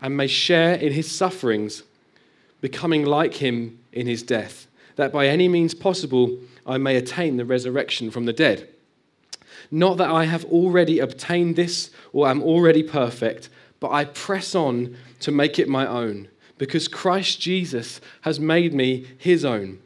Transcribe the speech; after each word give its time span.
and 0.00 0.16
may 0.16 0.26
share 0.26 0.74
in 0.74 0.92
his 0.92 1.10
sufferings, 1.10 1.82
becoming 2.60 3.04
like 3.04 3.34
him 3.34 3.78
in 3.92 4.06
his 4.06 4.22
death, 4.22 4.66
that 4.96 5.12
by 5.12 5.26
any 5.26 5.48
means 5.48 5.74
possible 5.74 6.38
I 6.66 6.78
may 6.78 6.96
attain 6.96 7.36
the 7.36 7.44
resurrection 7.44 8.10
from 8.10 8.26
the 8.26 8.32
dead. 8.32 8.68
Not 9.70 9.98
that 9.98 10.10
I 10.10 10.24
have 10.24 10.44
already 10.46 10.98
obtained 10.98 11.56
this 11.56 11.90
or 12.12 12.28
am 12.28 12.42
already 12.42 12.82
perfect, 12.82 13.48
but 13.78 13.90
I 13.90 14.04
press 14.04 14.54
on 14.54 14.96
to 15.20 15.30
make 15.30 15.58
it 15.58 15.68
my 15.68 15.86
own, 15.86 16.28
because 16.58 16.88
Christ 16.88 17.40
Jesus 17.40 18.00
has 18.22 18.40
made 18.40 18.74
me 18.74 19.06
his 19.16 19.44
own. 19.44 19.78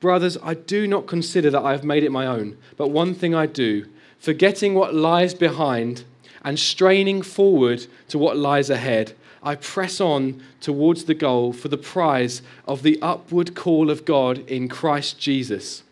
Brothers, 0.00 0.38
I 0.42 0.54
do 0.54 0.86
not 0.86 1.06
consider 1.06 1.50
that 1.50 1.62
I 1.62 1.72
have 1.72 1.84
made 1.84 2.04
it 2.04 2.12
my 2.12 2.26
own, 2.26 2.56
but 2.76 2.90
one 2.90 3.14
thing 3.14 3.34
I 3.34 3.46
do, 3.46 3.86
forgetting 4.18 4.74
what 4.74 4.94
lies 4.94 5.34
behind 5.34 6.04
and 6.42 6.58
straining 6.58 7.22
forward 7.22 7.86
to 8.08 8.18
what 8.18 8.36
lies 8.36 8.70
ahead. 8.70 9.14
I 9.48 9.54
press 9.54 9.98
on 9.98 10.42
towards 10.60 11.04
the 11.04 11.14
goal 11.14 11.54
for 11.54 11.68
the 11.68 11.78
prize 11.78 12.42
of 12.66 12.82
the 12.82 13.00
upward 13.00 13.54
call 13.54 13.88
of 13.88 14.04
God 14.04 14.46
in 14.46 14.68
Christ 14.68 15.18
Jesus. 15.18 15.82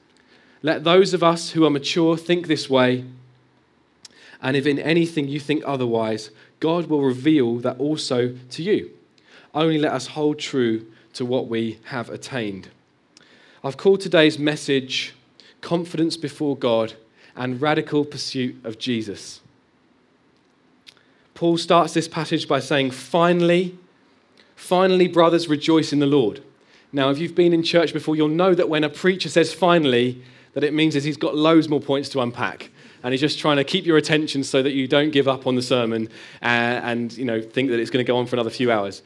Let 0.60 0.84
those 0.84 1.14
of 1.14 1.22
us 1.22 1.52
who 1.52 1.64
are 1.64 1.70
mature 1.70 2.18
think 2.18 2.48
this 2.48 2.68
way, 2.68 3.06
and 4.42 4.58
if 4.58 4.66
in 4.66 4.78
anything 4.78 5.26
you 5.26 5.40
think 5.40 5.62
otherwise, 5.64 6.28
God 6.60 6.88
will 6.88 7.00
reveal 7.00 7.56
that 7.60 7.80
also 7.80 8.36
to 8.50 8.62
you. 8.62 8.90
Only 9.54 9.78
let 9.78 9.92
us 9.94 10.08
hold 10.08 10.38
true 10.38 10.84
to 11.14 11.24
what 11.24 11.48
we 11.48 11.78
have 11.84 12.10
attained. 12.10 12.68
I've 13.64 13.78
called 13.78 14.02
today's 14.02 14.38
message 14.38 15.14
Confidence 15.62 16.18
Before 16.18 16.58
God 16.58 16.92
and 17.34 17.62
Radical 17.62 18.04
Pursuit 18.04 18.56
of 18.64 18.78
Jesus. 18.78 19.40
Paul 21.36 21.58
starts 21.58 21.92
this 21.92 22.08
passage 22.08 22.48
by 22.48 22.58
saying, 22.58 22.90
Finally, 22.90 23.78
finally, 24.56 25.06
brothers, 25.06 25.48
rejoice 25.48 25.92
in 25.92 26.00
the 26.00 26.06
Lord. 26.06 26.42
Now, 26.92 27.10
if 27.10 27.18
you've 27.18 27.34
been 27.34 27.52
in 27.52 27.62
church 27.62 27.92
before, 27.92 28.16
you'll 28.16 28.28
know 28.28 28.54
that 28.54 28.70
when 28.70 28.82
a 28.82 28.88
preacher 28.88 29.28
says 29.28 29.52
finally, 29.52 30.22
that 30.54 30.64
it 30.64 30.72
means 30.72 30.94
that 30.94 31.04
he's 31.04 31.18
got 31.18 31.36
loads 31.36 31.68
more 31.68 31.80
points 31.80 32.08
to 32.10 32.20
unpack. 32.20 32.70
And 33.02 33.12
he's 33.12 33.20
just 33.20 33.38
trying 33.38 33.58
to 33.58 33.64
keep 33.64 33.84
your 33.84 33.98
attention 33.98 34.42
so 34.42 34.62
that 34.62 34.72
you 34.72 34.88
don't 34.88 35.10
give 35.10 35.28
up 35.28 35.46
on 35.46 35.54
the 35.56 35.62
sermon 35.62 36.08
and, 36.40 36.84
and 36.84 37.18
you 37.18 37.26
know, 37.26 37.42
think 37.42 37.68
that 37.68 37.78
it's 37.78 37.90
going 37.90 38.04
to 38.04 38.10
go 38.10 38.16
on 38.16 38.26
for 38.26 38.36
another 38.36 38.50
few 38.50 38.72
hours. 38.72 39.02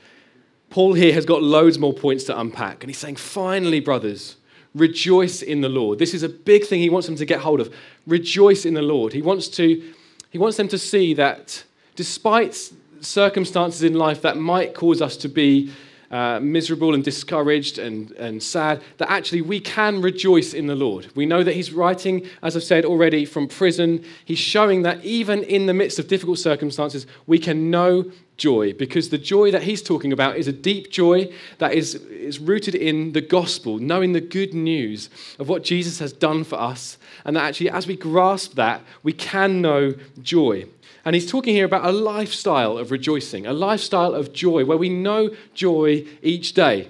Paul 0.71 0.95
here 0.95 1.13
has 1.13 1.27
got 1.27 1.43
loads 1.43 1.81
more 1.81 1.93
points 1.93 2.23
to 2.25 2.39
unpack. 2.39 2.85
And 2.85 2.91
he's 2.91 2.99
saying, 2.99 3.17
finally, 3.17 3.81
brothers, 3.81 4.37
rejoice 4.73 5.43
in 5.43 5.63
the 5.63 5.69
Lord. 5.69 5.99
This 5.99 6.15
is 6.15 6.23
a 6.23 6.29
big 6.29 6.65
thing 6.65 6.79
he 6.79 6.91
wants 6.91 7.09
them 7.09 7.17
to 7.17 7.27
get 7.27 7.41
hold 7.41 7.59
of. 7.59 7.75
Rejoice 8.07 8.65
in 8.65 8.75
the 8.75 8.83
Lord. 8.83 9.13
He 9.13 9.21
wants, 9.21 9.49
to, 9.49 9.93
he 10.31 10.39
wants 10.39 10.57
them 10.57 10.69
to 10.69 10.79
see 10.79 11.13
that 11.15 11.65
despite 12.01 12.73
circumstances 13.03 13.83
in 13.83 13.93
life 13.93 14.23
that 14.23 14.39
might 14.39 14.73
cause 14.73 15.03
us 15.03 15.19
to 15.19 15.29
be 15.29 15.71
uh, 16.11 16.41
miserable 16.41 16.95
and 16.95 17.05
discouraged 17.05 17.79
and, 17.79 18.13
and 18.13 18.43
sad, 18.43 18.81
that 18.97 19.11
actually 19.11 19.43
we 19.43 19.61
can 19.61 20.01
rejoice 20.01 20.55
in 20.55 20.67
the 20.67 20.75
Lord. 20.75 21.09
We 21.15 21.27
know 21.27 21.43
that 21.43 21.53
he's 21.53 21.75
writing, 21.75 22.27
as 22.43 22.57
I've 22.57 22.63
said 22.63 22.87
already, 22.87 23.27
from 23.27 23.49
prison. 23.49 24.03
He's 24.25 24.39
showing 24.39 24.81
that 24.81 25.05
even 25.05 25.43
in 25.43 25.67
the 25.67 25.75
midst 25.75 25.99
of 25.99 26.09
difficult 26.09 26.39
circumstances, 26.39 27.07
we 27.27 27.39
can 27.39 27.71
know 27.71 28.11
joy 28.39 28.73
because 28.73 29.11
the 29.11 29.19
joy 29.19 29.51
that 29.51 29.65
he's 29.65 29.83
talking 29.83 30.15
about 30.15 30.39
is 30.39 30.49
a 30.49 30.53
deep 30.55 30.91
joy 30.91 31.31
that 31.59 31.75
is, 31.75 31.97
is 31.97 32.39
rooted 32.39 32.75
in 32.75 33.13
the 33.13 33.21
gospel, 33.21 33.79
knowing 33.79 34.15
the 34.15 34.23
good 34.23 34.55
news 34.55 35.11
of 35.39 35.51
what 35.51 35.65
Jesus 35.65 35.99
has 35.99 36.15
done 36.15 36.45
for 36.45 36.59
us. 36.59 36.97
And 37.27 37.37
that 37.37 37.45
actually, 37.45 37.69
as 37.69 37.87
we 37.87 37.95
grasp 37.95 38.55
that, 38.55 38.81
we 39.03 39.13
can 39.13 39.61
know 39.61 39.95
joy. 40.23 40.65
And 41.05 41.15
he's 41.15 41.31
talking 41.31 41.55
here 41.55 41.65
about 41.65 41.87
a 41.87 41.93
lifestyle 41.93 42.77
of 42.77 42.91
rejoicing, 42.91 43.47
a 43.47 43.53
lifestyle 43.53 44.15
of 44.15 44.33
joy, 44.33 44.65
where 44.65 44.77
we 44.77 44.89
know 44.89 45.31
joy 45.55 46.07
each 46.23 46.53
day. 46.53 46.89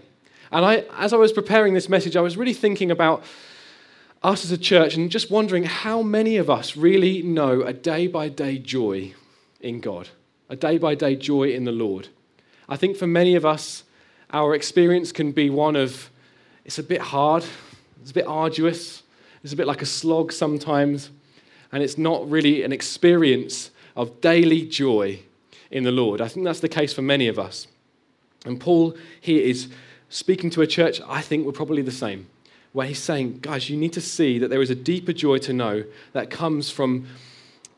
And 0.50 0.64
I, 0.64 0.84
as 0.98 1.12
I 1.12 1.16
was 1.16 1.32
preparing 1.32 1.74
this 1.74 1.88
message, 1.88 2.16
I 2.16 2.20
was 2.20 2.36
really 2.36 2.54
thinking 2.54 2.90
about 2.90 3.22
us 4.22 4.44
as 4.44 4.50
a 4.50 4.58
church 4.58 4.96
and 4.96 5.10
just 5.10 5.30
wondering 5.30 5.64
how 5.64 6.02
many 6.02 6.36
of 6.36 6.50
us 6.50 6.76
really 6.76 7.22
know 7.22 7.62
a 7.62 7.72
day 7.72 8.06
by 8.06 8.28
day 8.28 8.58
joy 8.58 9.14
in 9.60 9.80
God, 9.80 10.08
a 10.48 10.56
day 10.56 10.76
by 10.76 10.94
day 10.94 11.14
joy 11.16 11.52
in 11.52 11.64
the 11.64 11.72
Lord. 11.72 12.08
I 12.68 12.76
think 12.76 12.96
for 12.96 13.06
many 13.06 13.36
of 13.36 13.46
us, 13.46 13.84
our 14.32 14.54
experience 14.54 15.12
can 15.12 15.32
be 15.32 15.50
one 15.50 15.76
of 15.76 16.10
it's 16.64 16.78
a 16.78 16.82
bit 16.82 17.00
hard, 17.00 17.44
it's 18.02 18.10
a 18.10 18.14
bit 18.14 18.26
arduous, 18.26 19.02
it's 19.42 19.52
a 19.52 19.56
bit 19.56 19.66
like 19.66 19.82
a 19.82 19.86
slog 19.86 20.32
sometimes, 20.32 21.10
and 21.72 21.82
it's 21.82 21.96
not 21.96 22.28
really 22.30 22.62
an 22.62 22.72
experience 22.72 23.70
of 23.96 24.20
daily 24.20 24.66
joy 24.66 25.20
in 25.70 25.84
the 25.84 25.92
Lord. 25.92 26.20
I 26.20 26.28
think 26.28 26.44
that's 26.44 26.60
the 26.60 26.68
case 26.68 26.92
for 26.92 27.02
many 27.02 27.28
of 27.28 27.38
us. 27.38 27.66
And 28.44 28.60
Paul 28.60 28.96
here 29.20 29.42
is 29.42 29.68
speaking 30.08 30.50
to 30.50 30.62
a 30.62 30.66
church 30.66 31.00
I 31.06 31.20
think 31.20 31.46
we're 31.46 31.52
probably 31.52 31.82
the 31.82 31.90
same. 31.92 32.26
where 32.72 32.86
he's 32.86 32.98
saying, 32.98 33.38
guys, 33.40 33.68
you 33.68 33.76
need 33.76 33.92
to 33.92 34.00
see 34.00 34.38
that 34.38 34.48
there 34.48 34.62
is 34.62 34.70
a 34.70 34.74
deeper 34.74 35.12
joy 35.12 35.38
to 35.38 35.52
know 35.52 35.84
that 36.12 36.30
comes 36.30 36.70
from 36.70 37.06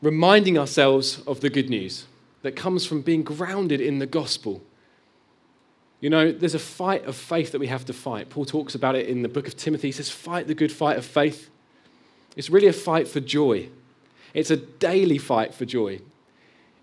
reminding 0.01 0.57
ourselves 0.57 1.21
of 1.25 1.39
the 1.39 1.49
good 1.49 1.69
news, 1.69 2.05
that 2.43 2.55
comes 2.55 2.85
from 2.85 3.01
being 3.01 3.23
grounded 3.23 3.81
in 3.81 3.99
the 3.99 4.05
gospel. 4.05 4.61
You 5.99 6.09
know, 6.09 6.31
there's 6.31 6.53
a 6.53 6.59
fight 6.59 7.05
of 7.05 7.15
faith 7.15 7.53
that 7.53 7.59
we 7.59 7.67
have 7.67 7.85
to 7.85 7.93
fight. 7.93 8.29
Paul 8.29 8.45
talks 8.45 8.75
about 8.75 8.95
it 8.95 9.07
in 9.07 9.21
the 9.21 9.29
book 9.29 9.47
of 9.47 9.55
Timothy. 9.55 9.87
He 9.87 9.93
says, 9.93 10.09
fight 10.09 10.47
the 10.47 10.53
good 10.53 10.71
fight 10.71 10.97
of 10.97 11.05
faith. 11.05 11.49
It's 12.35 12.49
really 12.49 12.67
a 12.67 12.73
fight 12.73 13.07
for 13.07 13.19
joy. 13.19 13.69
It's 14.33 14.51
a 14.51 14.57
daily 14.57 15.17
fight 15.17 15.53
for 15.53 15.65
joy. 15.65 15.99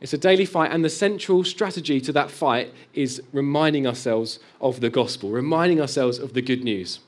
It's 0.00 0.14
a 0.14 0.18
daily 0.18 0.46
fight, 0.46 0.72
and 0.72 0.84
the 0.84 0.90
central 0.90 1.44
strategy 1.44 2.00
to 2.00 2.12
that 2.12 2.30
fight 2.30 2.72
is 2.94 3.22
reminding 3.32 3.86
ourselves 3.86 4.38
of 4.60 4.80
the 4.80 4.88
gospel, 4.88 5.30
reminding 5.30 5.80
ourselves 5.80 6.18
of 6.18 6.32
the 6.32 6.40
good 6.40 6.64
news. 6.64 7.00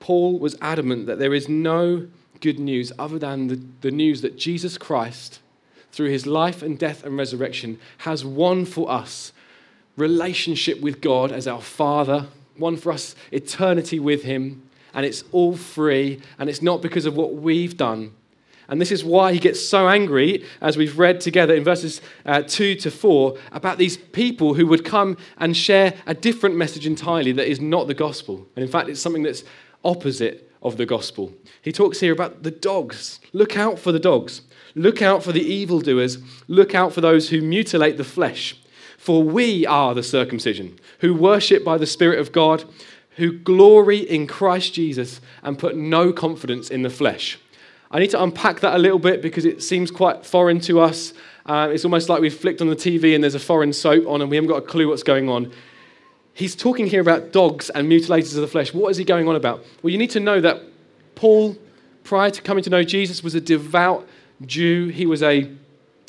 Paul 0.00 0.38
was 0.38 0.56
adamant 0.60 1.06
that 1.06 1.18
there 1.18 1.32
is 1.32 1.48
no 1.48 2.08
good 2.40 2.58
news 2.58 2.92
other 2.98 3.18
than 3.18 3.46
the, 3.46 3.60
the 3.80 3.90
news 3.90 4.22
that 4.22 4.36
Jesus 4.36 4.76
Christ, 4.76 5.40
through 5.92 6.10
his 6.10 6.26
life 6.26 6.62
and 6.62 6.78
death 6.78 7.04
and 7.04 7.16
resurrection, 7.16 7.78
has 7.98 8.24
won 8.24 8.64
for 8.64 8.90
us 8.90 9.32
relationship 9.96 10.80
with 10.80 11.00
God 11.00 11.30
as 11.30 11.46
our 11.46 11.62
Father, 11.62 12.26
won 12.58 12.76
for 12.76 12.90
us 12.90 13.14
eternity 13.30 14.00
with 14.00 14.24
him, 14.24 14.68
and 14.92 15.06
it's 15.06 15.22
all 15.30 15.56
free, 15.56 16.20
and 16.38 16.50
it's 16.50 16.60
not 16.62 16.82
because 16.82 17.06
of 17.06 17.16
what 17.16 17.34
we've 17.34 17.76
done. 17.76 18.12
And 18.68 18.80
this 18.80 18.92
is 18.92 19.04
why 19.04 19.32
he 19.32 19.38
gets 19.38 19.66
so 19.66 19.88
angry, 19.88 20.44
as 20.60 20.76
we've 20.76 20.98
read 20.98 21.20
together 21.20 21.54
in 21.54 21.64
verses 21.64 22.00
uh, 22.24 22.42
2 22.42 22.76
to 22.76 22.90
4, 22.90 23.36
about 23.52 23.78
these 23.78 23.96
people 23.96 24.54
who 24.54 24.66
would 24.66 24.84
come 24.84 25.16
and 25.38 25.56
share 25.56 25.94
a 26.06 26.14
different 26.14 26.56
message 26.56 26.86
entirely 26.86 27.32
that 27.32 27.48
is 27.48 27.60
not 27.60 27.86
the 27.86 27.94
gospel. 27.94 28.46
And 28.56 28.64
in 28.64 28.70
fact, 28.70 28.88
it's 28.88 29.00
something 29.00 29.22
that's 29.22 29.44
opposite 29.84 30.50
of 30.62 30.78
the 30.78 30.86
gospel. 30.86 31.32
He 31.60 31.72
talks 31.72 32.00
here 32.00 32.12
about 32.12 32.42
the 32.42 32.50
dogs. 32.50 33.20
Look 33.32 33.56
out 33.56 33.78
for 33.78 33.92
the 33.92 33.98
dogs. 33.98 34.40
Look 34.74 35.02
out 35.02 35.22
for 35.22 35.32
the 35.32 35.42
evildoers. 35.44 36.18
Look 36.48 36.74
out 36.74 36.92
for 36.92 37.00
those 37.00 37.28
who 37.28 37.42
mutilate 37.42 37.96
the 37.98 38.04
flesh. 38.04 38.58
For 38.96 39.22
we 39.22 39.66
are 39.66 39.94
the 39.94 40.02
circumcision, 40.02 40.78
who 41.00 41.12
worship 41.12 41.62
by 41.62 41.76
the 41.76 41.86
Spirit 41.86 42.18
of 42.18 42.32
God, 42.32 42.64
who 43.16 43.32
glory 43.32 43.98
in 43.98 44.26
Christ 44.26 44.72
Jesus 44.72 45.20
and 45.42 45.58
put 45.58 45.76
no 45.76 46.12
confidence 46.12 46.70
in 46.70 46.82
the 46.82 46.90
flesh. 46.90 47.38
I 47.94 47.98
need 48.00 48.10
to 48.10 48.22
unpack 48.22 48.60
that 48.60 48.74
a 48.74 48.78
little 48.78 48.98
bit 48.98 49.22
because 49.22 49.46
it 49.46 49.62
seems 49.62 49.90
quite 49.90 50.26
foreign 50.26 50.60
to 50.60 50.80
us. 50.80 51.14
Uh, 51.46 51.70
it's 51.72 51.86
almost 51.86 52.10
like 52.10 52.20
we've 52.20 52.34
flicked 52.34 52.60
on 52.60 52.68
the 52.68 52.76
TV 52.76 53.14
and 53.14 53.24
there's 53.24 53.34
a 53.34 53.40
foreign 53.40 53.72
soap 53.72 54.06
on 54.06 54.20
and 54.20 54.30
we 54.30 54.36
haven't 54.36 54.50
got 54.50 54.58
a 54.58 54.66
clue 54.66 54.88
what's 54.88 55.02
going 55.02 55.30
on 55.30 55.50
he's 56.34 56.54
talking 56.54 56.86
here 56.86 57.00
about 57.00 57.32
dogs 57.32 57.70
and 57.70 57.90
mutilators 57.90 58.34
of 58.34 58.42
the 58.42 58.48
flesh. 58.48 58.74
What 58.74 58.90
is 58.90 58.96
he 58.96 59.04
going 59.04 59.26
on 59.28 59.36
about? 59.36 59.64
Well, 59.82 59.90
you 59.90 59.98
need 59.98 60.10
to 60.10 60.20
know 60.20 60.40
that 60.40 60.62
Paul, 61.14 61.56
prior 62.02 62.30
to 62.30 62.42
coming 62.42 62.62
to 62.64 62.70
know 62.70 62.82
Jesus, 62.82 63.22
was 63.22 63.34
a 63.34 63.40
devout 63.40 64.06
Jew. 64.44 64.88
He 64.88 65.06
was 65.06 65.22
a 65.22 65.50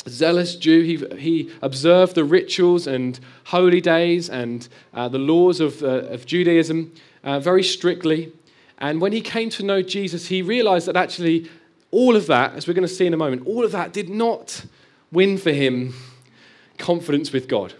zealous 0.09 0.55
Jew. 0.55 0.81
He, 0.81 1.17
he 1.17 1.51
observed 1.61 2.15
the 2.15 2.23
rituals 2.23 2.87
and 2.87 3.19
holy 3.45 3.81
days 3.81 4.29
and 4.29 4.67
uh, 4.93 5.07
the 5.07 5.19
laws 5.19 5.59
of, 5.59 5.81
uh, 5.83 6.07
of 6.09 6.25
Judaism 6.25 6.91
uh, 7.23 7.39
very 7.39 7.63
strictly. 7.63 8.33
And 8.79 8.99
when 8.99 9.13
he 9.13 9.21
came 9.21 9.49
to 9.51 9.63
know 9.63 9.81
Jesus, 9.81 10.27
he 10.27 10.41
realized 10.41 10.87
that 10.87 10.97
actually 10.97 11.49
all 11.95 12.17
of 12.17 12.27
that, 12.27 12.53
as 12.55 12.67
we're 12.67 12.73
going 12.73 12.87
to 12.87 12.93
see 12.93 13.05
in 13.05 13.13
a 13.13 13.17
moment, 13.17 13.47
all 13.47 13.63
of 13.63 13.71
that 13.71 13.93
did 13.93 14.09
not 14.09 14.65
win 15.13 15.37
for 15.37 15.53
him 15.53 15.93
confidence 16.77 17.31
with 17.31 17.47
God. 17.47 17.73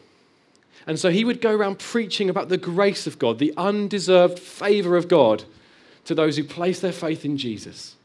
And 0.87 0.97
so 0.97 1.09
he 1.09 1.25
would 1.25 1.41
go 1.41 1.53
around 1.53 1.79
preaching 1.79 2.29
about 2.29 2.47
the 2.47 2.57
grace 2.57 3.07
of 3.07 3.19
God, 3.19 3.39
the 3.39 3.53
undeserved 3.57 4.39
favor 4.39 4.95
of 4.95 5.09
God 5.09 5.43
to 6.05 6.15
those 6.15 6.37
who 6.37 6.45
place 6.45 6.79
their 6.79 6.93
faith 6.93 7.25
in 7.25 7.35
Jesus. 7.35 7.95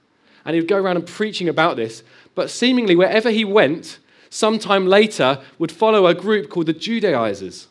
And 0.45 0.55
he 0.55 0.61
would 0.61 0.69
go 0.69 0.79
around 0.79 0.97
and 0.97 1.07
preaching 1.07 1.49
about 1.49 1.77
this. 1.77 2.03
But 2.35 2.51
seemingly, 2.51 2.97
wherever 2.97 3.31
he 3.31 3.45
went, 3.45 4.01
sometime 4.31 4.87
later 4.87 5.41
would 5.59 5.71
follow 5.71 6.09
a 6.09 6.15
group 6.15 6.51
called 6.51 6.67
the 6.67 6.73
Judaizers. 6.73 7.69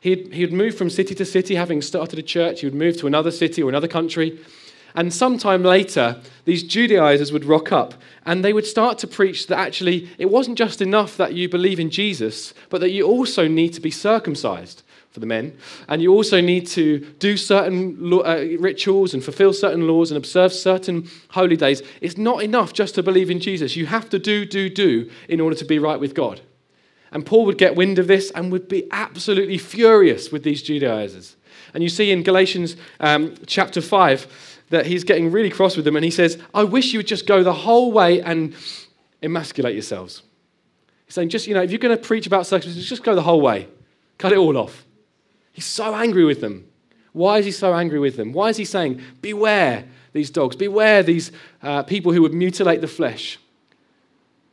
He'd, 0.00 0.32
he'd 0.32 0.54
move 0.54 0.74
from 0.74 0.88
city 0.88 1.14
to 1.16 1.24
city, 1.26 1.56
having 1.56 1.82
started 1.82 2.18
a 2.18 2.22
church. 2.22 2.60
He 2.60 2.66
would 2.66 2.74
move 2.74 2.96
to 2.98 3.06
another 3.06 3.30
city 3.30 3.62
or 3.62 3.68
another 3.68 3.88
country. 3.88 4.38
And 4.94 5.12
sometime 5.12 5.62
later, 5.62 6.20
these 6.44 6.62
Judaizers 6.62 7.32
would 7.32 7.44
rock 7.44 7.72
up 7.72 7.94
and 8.24 8.44
they 8.44 8.52
would 8.52 8.66
start 8.66 8.98
to 8.98 9.06
preach 9.06 9.48
that 9.48 9.58
actually 9.58 10.08
it 10.18 10.30
wasn't 10.30 10.56
just 10.56 10.80
enough 10.80 11.16
that 11.16 11.34
you 11.34 11.48
believe 11.48 11.80
in 11.80 11.90
Jesus, 11.90 12.54
but 12.70 12.80
that 12.80 12.90
you 12.90 13.04
also 13.04 13.48
need 13.48 13.72
to 13.74 13.80
be 13.80 13.90
circumcised 13.90 14.82
for 15.10 15.20
the 15.20 15.26
men. 15.26 15.56
And 15.88 16.02
you 16.02 16.12
also 16.12 16.40
need 16.40 16.66
to 16.68 16.98
do 17.18 17.36
certain 17.36 18.12
uh, 18.12 18.44
rituals 18.58 19.14
and 19.14 19.22
fulfill 19.22 19.52
certain 19.52 19.86
laws 19.86 20.10
and 20.10 20.18
observe 20.18 20.52
certain 20.52 21.08
holy 21.30 21.56
days. 21.56 21.82
It's 22.00 22.16
not 22.16 22.42
enough 22.42 22.72
just 22.72 22.94
to 22.96 23.02
believe 23.02 23.30
in 23.30 23.40
Jesus. 23.40 23.76
You 23.76 23.86
have 23.86 24.08
to 24.10 24.18
do, 24.18 24.44
do, 24.44 24.68
do 24.68 25.10
in 25.28 25.40
order 25.40 25.56
to 25.56 25.64
be 25.64 25.78
right 25.78 26.00
with 26.00 26.14
God. 26.14 26.40
And 27.12 27.24
Paul 27.24 27.46
would 27.46 27.58
get 27.58 27.76
wind 27.76 28.00
of 28.00 28.08
this 28.08 28.32
and 28.32 28.50
would 28.50 28.68
be 28.68 28.88
absolutely 28.90 29.58
furious 29.58 30.32
with 30.32 30.42
these 30.42 30.62
Judaizers. 30.62 31.36
And 31.72 31.82
you 31.82 31.88
see 31.88 32.10
in 32.10 32.24
Galatians 32.24 32.76
um, 32.98 33.34
chapter 33.46 33.80
5, 33.80 34.53
that 34.70 34.86
he's 34.86 35.04
getting 35.04 35.30
really 35.30 35.50
cross 35.50 35.76
with 35.76 35.84
them 35.84 35.96
and 35.96 36.04
he 36.04 36.10
says, 36.10 36.38
I 36.52 36.64
wish 36.64 36.92
you 36.92 36.98
would 36.98 37.06
just 37.06 37.26
go 37.26 37.42
the 37.42 37.52
whole 37.52 37.92
way 37.92 38.20
and 38.22 38.54
emasculate 39.22 39.74
yourselves. 39.74 40.22
He's 41.06 41.14
saying, 41.14 41.28
just, 41.28 41.46
you 41.46 41.54
know, 41.54 41.62
if 41.62 41.70
you're 41.70 41.78
going 41.78 41.96
to 41.96 42.02
preach 42.02 42.26
about 42.26 42.46
circumcision, 42.46 42.82
just 42.82 43.04
go 43.04 43.14
the 43.14 43.22
whole 43.22 43.40
way. 43.40 43.68
Cut 44.18 44.32
it 44.32 44.38
all 44.38 44.56
off. 44.56 44.84
He's 45.52 45.66
so 45.66 45.94
angry 45.94 46.24
with 46.24 46.40
them. 46.40 46.66
Why 47.12 47.38
is 47.38 47.44
he 47.46 47.52
so 47.52 47.74
angry 47.74 48.00
with 48.00 48.16
them? 48.16 48.32
Why 48.32 48.48
is 48.48 48.56
he 48.56 48.64
saying, 48.64 49.00
Beware 49.22 49.84
these 50.12 50.30
dogs, 50.30 50.56
beware 50.56 51.02
these 51.02 51.30
uh, 51.62 51.82
people 51.84 52.12
who 52.12 52.22
would 52.22 52.34
mutilate 52.34 52.80
the 52.80 52.88
flesh? 52.88 53.38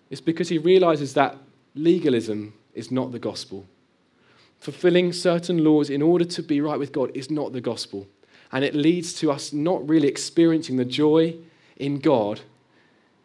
It's 0.10 0.22
because 0.22 0.50
he 0.50 0.58
realizes 0.58 1.14
that 1.16 1.38
legalism 1.74 2.54
is 2.74 2.92
not 2.92 3.12
the 3.12 3.20
gospel. 3.20 3.66
Fulfilling 4.60 5.12
certain 5.14 5.64
laws 5.64 5.90
in 5.90 6.02
order 6.02 6.26
to 6.26 6.44
be 6.44 6.62
right 6.62 6.78
with 6.78 6.92
God 6.92 7.12
is 7.16 7.32
not 7.32 7.54
the 7.54 7.62
gospel. 7.62 8.08
And 8.52 8.66
it 8.66 8.76
leads 8.76 9.14
to 9.16 9.32
us 9.32 9.54
not 9.54 9.88
really 9.88 10.08
experiencing 10.08 10.78
the 10.78 10.86
joy 10.86 11.36
in 11.78 12.00
God 12.00 12.42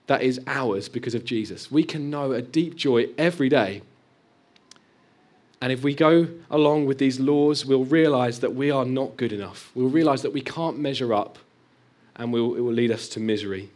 that 0.07 0.23
is 0.23 0.41
ours 0.47 0.89
because 0.89 1.15
of 1.15 1.25
Jesus. 1.25 1.71
We 1.71 1.83
can 1.83 2.11
know 2.11 2.33
a 2.33 2.41
deep 2.43 2.77
joy 2.77 3.09
every 3.19 3.49
day. 3.49 3.83
And 5.61 5.73
if 5.73 5.83
we 5.83 5.95
go 5.95 6.29
along 6.51 6.87
with 6.87 6.99
these 6.99 7.19
laws, 7.19 7.65
we'll 7.65 7.85
realize 7.85 8.41
that 8.41 8.55
we 8.55 8.71
are 8.71 8.85
not 8.85 9.17
good 9.17 9.33
enough. 9.33 9.71
We'll 9.75 9.89
realize 9.89 10.23
that 10.23 10.33
we 10.33 10.43
can't 10.43 10.79
measure 10.79 11.13
up, 11.13 11.39
and 12.15 12.33
we'll, 12.33 12.55
it 12.55 12.61
will 12.61 12.73
lead 12.73 12.93
us 12.93 13.09
to 13.11 13.21
misery. 13.21 13.71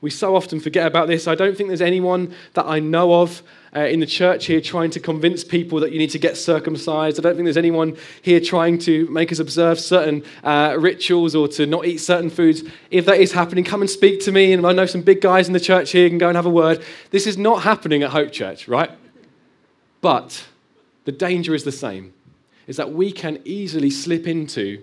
We 0.00 0.10
so 0.10 0.34
often 0.34 0.60
forget 0.60 0.86
about 0.86 1.08
this. 1.08 1.28
I 1.28 1.34
don't 1.34 1.56
think 1.56 1.68
there's 1.68 1.82
anyone 1.82 2.34
that 2.54 2.64
I 2.64 2.80
know 2.80 3.20
of 3.20 3.42
uh, 3.76 3.80
in 3.80 4.00
the 4.00 4.06
church 4.06 4.46
here 4.46 4.60
trying 4.60 4.90
to 4.90 5.00
convince 5.00 5.44
people 5.44 5.78
that 5.80 5.92
you 5.92 5.98
need 5.98 6.10
to 6.10 6.18
get 6.18 6.36
circumcised. 6.36 7.18
I 7.18 7.22
don't 7.22 7.34
think 7.34 7.44
there's 7.44 7.56
anyone 7.56 7.96
here 8.22 8.40
trying 8.40 8.78
to 8.80 9.06
make 9.08 9.30
us 9.30 9.38
observe 9.38 9.78
certain 9.78 10.24
uh, 10.42 10.76
rituals 10.78 11.34
or 11.34 11.48
to 11.48 11.66
not 11.66 11.84
eat 11.84 11.98
certain 11.98 12.30
foods. 12.30 12.62
If 12.90 13.04
that 13.06 13.20
is 13.20 13.32
happening, 13.32 13.62
come 13.62 13.82
and 13.82 13.90
speak 13.90 14.20
to 14.24 14.32
me. 14.32 14.52
And 14.52 14.66
I 14.66 14.72
know 14.72 14.86
some 14.86 15.02
big 15.02 15.20
guys 15.20 15.46
in 15.46 15.52
the 15.52 15.60
church 15.60 15.92
here 15.92 16.08
can 16.08 16.18
go 16.18 16.28
and 16.28 16.36
have 16.36 16.46
a 16.46 16.50
word. 16.50 16.82
This 17.10 17.26
is 17.26 17.36
not 17.36 17.62
happening 17.62 18.02
at 18.02 18.10
Hope 18.10 18.32
Church, 18.32 18.68
right? 18.68 18.90
But 20.00 20.46
the 21.04 21.12
danger 21.12 21.54
is 21.54 21.64
the 21.64 21.72
same 21.72 22.14
is 22.66 22.76
that 22.76 22.92
we 22.92 23.10
can 23.10 23.40
easily 23.44 23.90
slip 23.90 24.26
into 24.26 24.80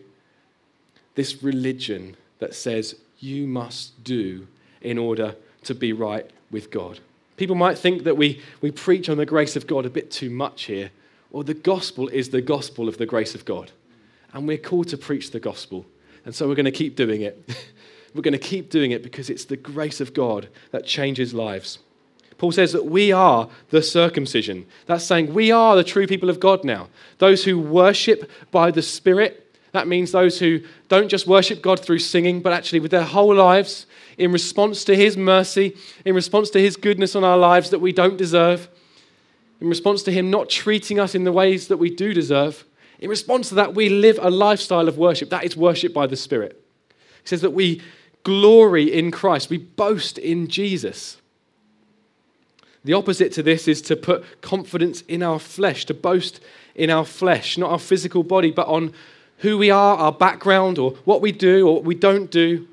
this 1.15 1.41
religion 1.41 2.15
that 2.39 2.53
says 2.53 2.95
you 3.19 3.47
must 3.47 4.03
do 4.03 4.45
in 4.89 4.98
order 4.98 5.36
to 5.63 5.75
be 5.75 5.94
right 5.94 6.29
with 6.51 6.72
God. 6.72 7.00
People 7.36 7.56
might 7.56 7.77
think 7.77 8.03
that 8.03 8.17
we, 8.17 8.41
we 8.62 8.72
preach 8.72 9.10
on 9.10 9.17
the 9.17 9.25
grace 9.25 9.56
of 9.56 9.67
God 9.67 9.86
a 9.86 9.89
bit 9.89 10.10
too 10.10 10.29
much 10.29 10.63
here. 10.63 10.91
Well, 11.29 11.44
the 11.44 11.53
gospel 11.53 12.08
is 12.08 12.29
the 12.29 12.41
gospel 12.41 12.88
of 12.88 12.98
the 12.98 13.06
grace 13.06 13.36
of 13.36 13.46
God. 13.46 13.72
And 14.34 14.48
we're 14.48 14.58
called 14.58 14.88
to 14.89 14.98
preach 14.98 15.32
the 15.32 15.39
gospel. 15.39 15.86
And 16.25 16.34
so 16.34 16.48
we're 16.48 16.56
going 16.56 16.65
to 16.65 16.72
keep 16.72 16.96
doing 16.96 17.22
it. 17.22 17.56
we're 18.15 18.22
going 18.22 18.32
to 18.32 18.39
keep 18.39 18.70
doing 18.70 18.91
it 18.91 19.03
because 19.03 19.29
it's 19.29 19.46
the 19.46 19.58
grace 19.58 20.01
of 20.01 20.13
God 20.13 20.48
that 20.72 20.86
changes 20.86 21.34
lives. 21.34 21.79
Paul 22.38 22.51
says 22.51 22.72
that 22.74 22.86
we 22.86 23.12
are 23.12 23.50
the 23.70 23.82
circumcision. 23.82 24.65
That's 24.86 25.03
saying 25.03 25.34
we 25.34 25.51
are 25.51 25.75
the 25.75 25.84
true 25.84 26.08
people 26.08 26.29
of 26.29 26.39
God 26.39 26.63
now. 26.63 26.88
Those 27.17 27.44
who 27.44 27.60
worship 27.60 28.29
by 28.51 28.72
the 28.72 28.82
Spirit. 28.82 29.44
That 29.72 29.88
means 29.88 30.12
those 30.12 30.39
who 30.39 30.62
don't 30.88 31.10
just 31.10 31.27
worship 31.27 31.62
God 31.62 31.79
through 31.79 32.00
singing, 32.00 32.41
but 32.41 32.53
actually 32.53 32.79
with 32.79 32.91
their 32.91 33.03
whole 33.03 33.36
lives, 33.36 33.86
in 34.17 34.31
response 34.31 34.83
to 34.86 34.95
His 34.95 35.15
mercy, 35.15 35.75
in 36.05 36.15
response 36.15 36.50
to 36.51 36.59
His 36.59 36.75
goodness 36.75 37.15
on 37.15 37.24
our 37.24 37.38
lives 37.38 37.69
that 37.69 37.79
we 37.79 37.91
don't 37.91 38.17
deserve, 38.17 38.67
in 39.62 39.69
response 39.69 40.03
to 40.03 40.12
Him 40.12 40.29
not 40.29 40.50
treating 40.50 41.00
us 41.00 41.15
in 41.15 41.24
the 41.24 41.31
ways 41.31 41.67
that 41.67 41.77
we 41.77 41.89
do 41.89 42.13
deserve. 42.13 42.65
In 43.00 43.09
response 43.09 43.50
to 43.50 43.55
that, 43.55 43.75
we 43.75 43.89
live 43.89 44.19
a 44.21 44.29
lifestyle 44.29 44.88
of 44.88 44.97
worship. 44.97 45.29
That 45.29 45.43
is 45.43 45.55
worship 45.55 45.93
by 45.93 46.07
the 46.07 46.15
Spirit. 46.15 46.62
He 47.21 47.27
says 47.27 47.41
that 47.41 47.51
we 47.51 47.81
glory 48.24 48.91
in 48.91 49.12
Christ, 49.12 49.50
we 49.50 49.57
boast 49.57 50.17
in 50.17 50.47
Jesus. 50.47 51.17
The 52.83 52.93
opposite 52.93 53.33
to 53.33 53.43
this 53.43 53.67
is 53.67 53.81
to 53.83 53.95
put 53.95 54.41
confidence 54.41 55.01
in 55.01 55.21
our 55.21 55.39
flesh, 55.39 55.86
to 55.86 55.93
boast 55.93 56.39
in 56.74 56.89
our 56.89 57.05
flesh, 57.05 57.57
not 57.57 57.71
our 57.71 57.79
physical 57.79 58.24
body, 58.24 58.51
but 58.51 58.67
on 58.67 58.93
who 59.39 59.57
we 59.57 59.69
are, 59.69 59.97
our 59.97 60.12
background, 60.12 60.79
or 60.79 60.91
what 61.03 61.21
we 61.21 61.31
do 61.31 61.67
or 61.67 61.75
what 61.75 61.83
we 61.83 61.95
don't 61.95 62.31
do. 62.31 62.67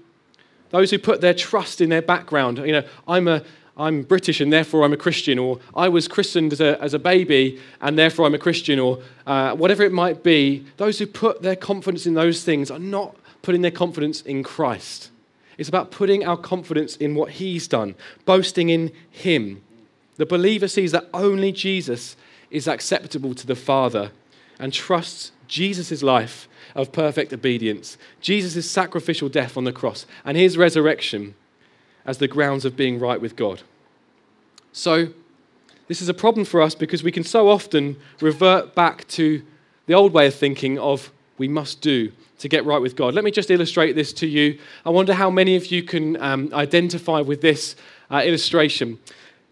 Those 0.74 0.90
who 0.90 0.98
put 0.98 1.20
their 1.20 1.34
trust 1.34 1.80
in 1.80 1.88
their 1.88 2.02
background. 2.02 2.58
You 2.58 2.72
know, 2.72 2.82
I'm 3.06 3.28
a 3.28 3.44
I'm 3.76 4.02
British 4.02 4.40
and 4.40 4.52
therefore 4.52 4.82
I'm 4.82 4.92
a 4.92 4.96
Christian, 4.96 5.38
or 5.38 5.60
I 5.72 5.88
was 5.88 6.08
christened 6.08 6.52
as 6.52 6.60
a, 6.60 6.82
as 6.82 6.94
a 6.94 6.98
baby 6.98 7.60
and 7.80 7.96
therefore 7.96 8.26
I'm 8.26 8.34
a 8.34 8.40
Christian, 8.40 8.80
or 8.80 9.00
uh, 9.24 9.54
whatever 9.54 9.84
it 9.84 9.92
might 9.92 10.24
be, 10.24 10.66
those 10.76 10.98
who 10.98 11.06
put 11.06 11.42
their 11.42 11.54
confidence 11.54 12.06
in 12.06 12.14
those 12.14 12.42
things 12.42 12.72
are 12.72 12.80
not 12.80 13.14
putting 13.42 13.62
their 13.62 13.70
confidence 13.70 14.20
in 14.22 14.42
Christ. 14.42 15.10
It's 15.58 15.68
about 15.68 15.92
putting 15.92 16.26
our 16.26 16.36
confidence 16.36 16.96
in 16.96 17.14
what 17.14 17.30
He's 17.30 17.68
done, 17.68 17.94
boasting 18.24 18.68
in 18.68 18.90
Him. 19.12 19.62
The 20.16 20.26
believer 20.26 20.66
sees 20.66 20.90
that 20.90 21.08
only 21.14 21.52
Jesus 21.52 22.16
is 22.50 22.66
acceptable 22.66 23.32
to 23.36 23.46
the 23.46 23.54
Father 23.54 24.10
and 24.58 24.72
trusts 24.72 25.30
Jesus' 25.46 26.02
life 26.02 26.48
of 26.74 26.92
perfect 26.92 27.32
obedience, 27.32 27.96
Jesus' 28.20 28.70
sacrificial 28.70 29.28
death 29.28 29.56
on 29.56 29.64
the 29.64 29.72
cross, 29.72 30.06
and 30.24 30.36
His 30.36 30.58
resurrection 30.58 31.34
as 32.04 32.18
the 32.18 32.28
grounds 32.28 32.64
of 32.64 32.76
being 32.76 32.98
right 32.98 33.20
with 33.20 33.36
God. 33.36 33.62
So, 34.72 35.08
this 35.86 36.00
is 36.00 36.08
a 36.08 36.14
problem 36.14 36.44
for 36.44 36.62
us 36.62 36.74
because 36.74 37.02
we 37.02 37.12
can 37.12 37.24
so 37.24 37.48
often 37.48 37.96
revert 38.20 38.74
back 38.74 39.06
to 39.08 39.42
the 39.86 39.94
old 39.94 40.12
way 40.12 40.26
of 40.26 40.34
thinking 40.34 40.78
of 40.78 41.12
we 41.36 41.48
must 41.48 41.80
do 41.80 42.10
to 42.38 42.48
get 42.48 42.64
right 42.64 42.80
with 42.80 42.96
God. 42.96 43.14
Let 43.14 43.24
me 43.24 43.30
just 43.30 43.50
illustrate 43.50 43.92
this 43.92 44.12
to 44.14 44.26
you. 44.26 44.58
I 44.84 44.90
wonder 44.90 45.14
how 45.14 45.30
many 45.30 45.56
of 45.56 45.66
you 45.66 45.82
can 45.82 46.20
um, 46.22 46.50
identify 46.52 47.20
with 47.20 47.40
this 47.40 47.76
uh, 48.10 48.22
illustration. 48.24 48.98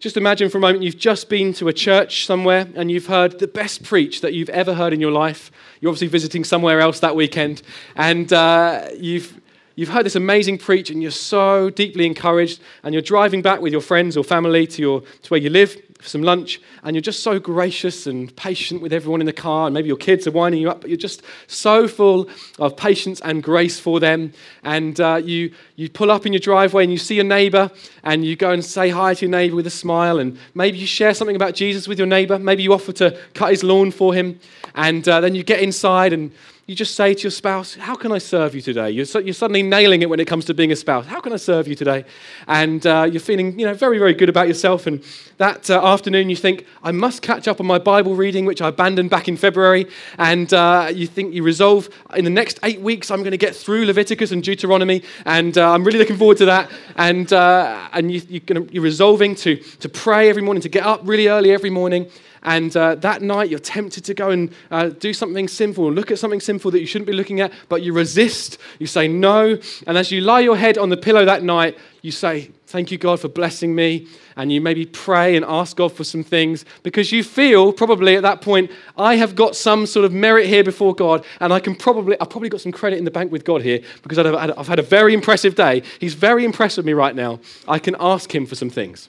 Just 0.03 0.17
imagine 0.17 0.49
for 0.49 0.57
a 0.57 0.59
moment 0.59 0.83
you've 0.83 0.97
just 0.97 1.29
been 1.29 1.53
to 1.53 1.69
a 1.69 1.73
church 1.73 2.25
somewhere 2.25 2.67
and 2.75 2.91
you've 2.91 3.05
heard 3.05 3.39
the 3.39 3.47
best 3.47 3.83
preach 3.83 4.19
that 4.19 4.33
you've 4.33 4.49
ever 4.49 4.73
heard 4.73 4.91
in 4.91 4.99
your 4.99 5.11
life. 5.13 5.49
You're 5.79 5.91
obviously 5.91 6.09
visiting 6.09 6.43
somewhere 6.43 6.81
else 6.81 6.99
that 6.99 7.15
weekend, 7.15 7.61
and 7.95 8.33
uh, 8.33 8.89
you've 8.99 9.39
You've 9.75 9.89
heard 9.89 10.05
this 10.05 10.15
amazing 10.15 10.59
preach 10.59 10.91
and 10.91 11.01
you're 11.01 11.09
so 11.09 11.69
deeply 11.71 12.05
encouraged, 12.05 12.61
and 12.83 12.93
you're 12.93 13.01
driving 13.01 13.41
back 13.41 13.61
with 13.61 13.71
your 13.71 13.81
friends 13.81 14.17
or 14.17 14.23
family 14.23 14.67
to, 14.67 14.81
your, 14.81 15.01
to 15.01 15.29
where 15.29 15.39
you 15.39 15.49
live 15.49 15.81
for 16.03 16.09
some 16.09 16.21
lunch, 16.21 16.59
and 16.83 16.95
you're 16.95 17.01
just 17.01 17.23
so 17.23 17.39
gracious 17.39 18.05
and 18.05 18.35
patient 18.35 18.81
with 18.81 18.91
everyone 18.91 19.21
in 19.21 19.25
the 19.25 19.33
car, 19.33 19.67
and 19.67 19.73
maybe 19.73 19.87
your 19.87 19.97
kids 19.97 20.27
are 20.27 20.31
winding 20.31 20.61
you 20.61 20.69
up, 20.69 20.81
but 20.81 20.89
you're 20.89 20.97
just 20.97 21.23
so 21.47 21.87
full 21.87 22.29
of 22.59 22.75
patience 22.75 23.21
and 23.21 23.41
grace 23.41 23.79
for 23.79 23.99
them. 23.99 24.33
And 24.63 24.99
uh, 24.99 25.21
you, 25.23 25.53
you 25.77 25.89
pull 25.89 26.11
up 26.11 26.25
in 26.25 26.33
your 26.33 26.41
driveway 26.41 26.83
and 26.83 26.91
you 26.91 26.97
see 26.97 27.15
your 27.15 27.23
neighbor, 27.23 27.71
and 28.03 28.25
you 28.25 28.35
go 28.35 28.51
and 28.51 28.63
say 28.63 28.89
hi 28.89 29.13
to 29.13 29.25
your 29.25 29.31
neighbor 29.31 29.55
with 29.55 29.67
a 29.67 29.71
smile, 29.71 30.19
and 30.19 30.37
maybe 30.53 30.77
you 30.77 30.85
share 30.85 31.13
something 31.13 31.35
about 31.35 31.55
Jesus 31.55 31.87
with 31.87 31.97
your 31.97 32.07
neighbor. 32.07 32.37
Maybe 32.37 32.63
you 32.63 32.73
offer 32.73 32.91
to 32.93 33.17
cut 33.33 33.51
his 33.51 33.63
lawn 33.63 33.91
for 33.91 34.13
him, 34.13 34.39
and 34.75 35.07
uh, 35.07 35.21
then 35.21 35.35
you 35.35 35.43
get 35.43 35.61
inside 35.61 36.11
and 36.11 36.31
you 36.65 36.75
just 36.75 36.95
say 36.95 37.13
to 37.13 37.23
your 37.23 37.31
spouse, 37.31 37.75
How 37.75 37.93
can 37.93 38.13
I 38.13 38.19
serve 38.19 38.55
you 38.55 38.61
today? 38.61 38.89
You're, 38.89 39.05
you're 39.21 39.33
suddenly 39.33 39.63
nailing 39.63 40.01
it 40.01 40.09
when 40.09 40.21
it 40.21 40.27
comes 40.27 40.45
to 40.45 40.53
being 40.53 40.71
a 40.71 40.77
spouse. 40.77 41.05
How 41.05 41.19
can 41.19 41.33
I 41.33 41.35
serve 41.35 41.67
you 41.67 41.75
today? 41.75 42.05
And 42.47 42.85
uh, 42.87 43.09
you're 43.11 43.19
feeling 43.19 43.59
you 43.59 43.65
know, 43.65 43.73
very, 43.73 43.97
very 43.99 44.13
good 44.13 44.29
about 44.29 44.47
yourself. 44.47 44.87
And 44.87 45.03
that 45.39 45.69
uh, 45.69 45.85
afternoon, 45.85 46.29
you 46.29 46.37
think, 46.37 46.65
I 46.81 46.91
must 46.93 47.21
catch 47.21 47.49
up 47.49 47.59
on 47.59 47.65
my 47.65 47.79
Bible 47.79 48.15
reading, 48.15 48.45
which 48.45 48.61
I 48.61 48.69
abandoned 48.69 49.09
back 49.09 49.27
in 49.27 49.35
February. 49.35 49.87
And 50.17 50.53
uh, 50.53 50.89
you 50.93 51.05
think, 51.05 51.33
you 51.33 51.43
resolve, 51.43 51.89
in 52.15 52.23
the 52.23 52.31
next 52.31 52.59
eight 52.63 52.79
weeks, 52.79 53.11
I'm 53.11 53.19
going 53.19 53.31
to 53.31 53.37
get 53.37 53.53
through 53.53 53.85
Leviticus 53.85 54.31
and 54.31 54.41
Deuteronomy. 54.41 55.03
And 55.25 55.57
uh, 55.57 55.69
I'm 55.69 55.83
really 55.83 55.99
looking 55.99 56.17
forward 56.17 56.37
to 56.37 56.45
that. 56.45 56.71
And, 56.95 57.33
uh, 57.33 57.89
and 57.91 58.09
you, 58.09 58.21
you're, 58.29 58.39
gonna, 58.39 58.63
you're 58.71 58.83
resolving 58.83 59.35
to, 59.35 59.57
to 59.57 59.89
pray 59.89 60.29
every 60.29 60.41
morning, 60.41 60.61
to 60.61 60.69
get 60.69 60.85
up 60.85 61.01
really 61.03 61.27
early 61.27 61.51
every 61.51 61.69
morning. 61.69 62.09
And 62.43 62.75
uh, 62.75 62.95
that 62.95 63.21
night, 63.21 63.49
you're 63.49 63.59
tempted 63.59 64.05
to 64.05 64.13
go 64.13 64.29
and 64.29 64.53
uh, 64.69 64.89
do 64.89 65.13
something 65.13 65.47
sinful, 65.47 65.91
look 65.91 66.11
at 66.11 66.19
something 66.19 66.41
sinful 66.41 66.71
that 66.71 66.79
you 66.79 66.85
shouldn't 66.85 67.07
be 67.07 67.13
looking 67.13 67.39
at, 67.39 67.51
but 67.69 67.81
you 67.81 67.93
resist. 67.93 68.57
You 68.79 68.87
say 68.87 69.07
no. 69.07 69.57
And 69.87 69.97
as 69.97 70.11
you 70.11 70.21
lie 70.21 70.41
your 70.41 70.57
head 70.57 70.77
on 70.77 70.89
the 70.89 70.97
pillow 70.97 71.25
that 71.25 71.43
night, 71.43 71.77
you 72.01 72.11
say, 72.11 72.51
Thank 72.73 72.89
you, 72.89 72.97
God, 72.97 73.19
for 73.19 73.27
blessing 73.27 73.75
me. 73.75 74.07
And 74.35 74.51
you 74.51 74.59
maybe 74.59 74.87
pray 74.87 75.35
and 75.35 75.45
ask 75.45 75.77
God 75.77 75.93
for 75.93 76.03
some 76.03 76.23
things 76.23 76.65
because 76.81 77.11
you 77.11 77.23
feel 77.23 77.71
probably 77.71 78.15
at 78.15 78.23
that 78.23 78.41
point, 78.41 78.71
I 78.97 79.15
have 79.17 79.35
got 79.35 79.55
some 79.55 79.85
sort 79.85 80.05
of 80.05 80.11
merit 80.11 80.47
here 80.47 80.63
before 80.63 80.95
God, 80.95 81.23
and 81.39 81.53
I 81.53 81.59
can 81.59 81.75
probably, 81.75 82.19
I've 82.19 82.31
probably 82.31 82.49
got 82.49 82.61
some 82.61 82.71
credit 82.71 82.97
in 82.97 83.05
the 83.05 83.11
bank 83.11 83.31
with 83.31 83.45
God 83.45 83.61
here 83.61 83.81
because 84.01 84.17
I've 84.17 84.67
had 84.67 84.79
a 84.79 84.81
very 84.81 85.13
impressive 85.13 85.53
day. 85.53 85.83
He's 85.99 86.15
very 86.15 86.45
impressed 86.45 86.77
with 86.77 86.85
me 86.87 86.93
right 86.93 87.15
now. 87.15 87.41
I 87.67 87.77
can 87.77 87.95
ask 87.99 88.33
Him 88.33 88.47
for 88.47 88.55
some 88.55 88.71
things. 88.71 89.07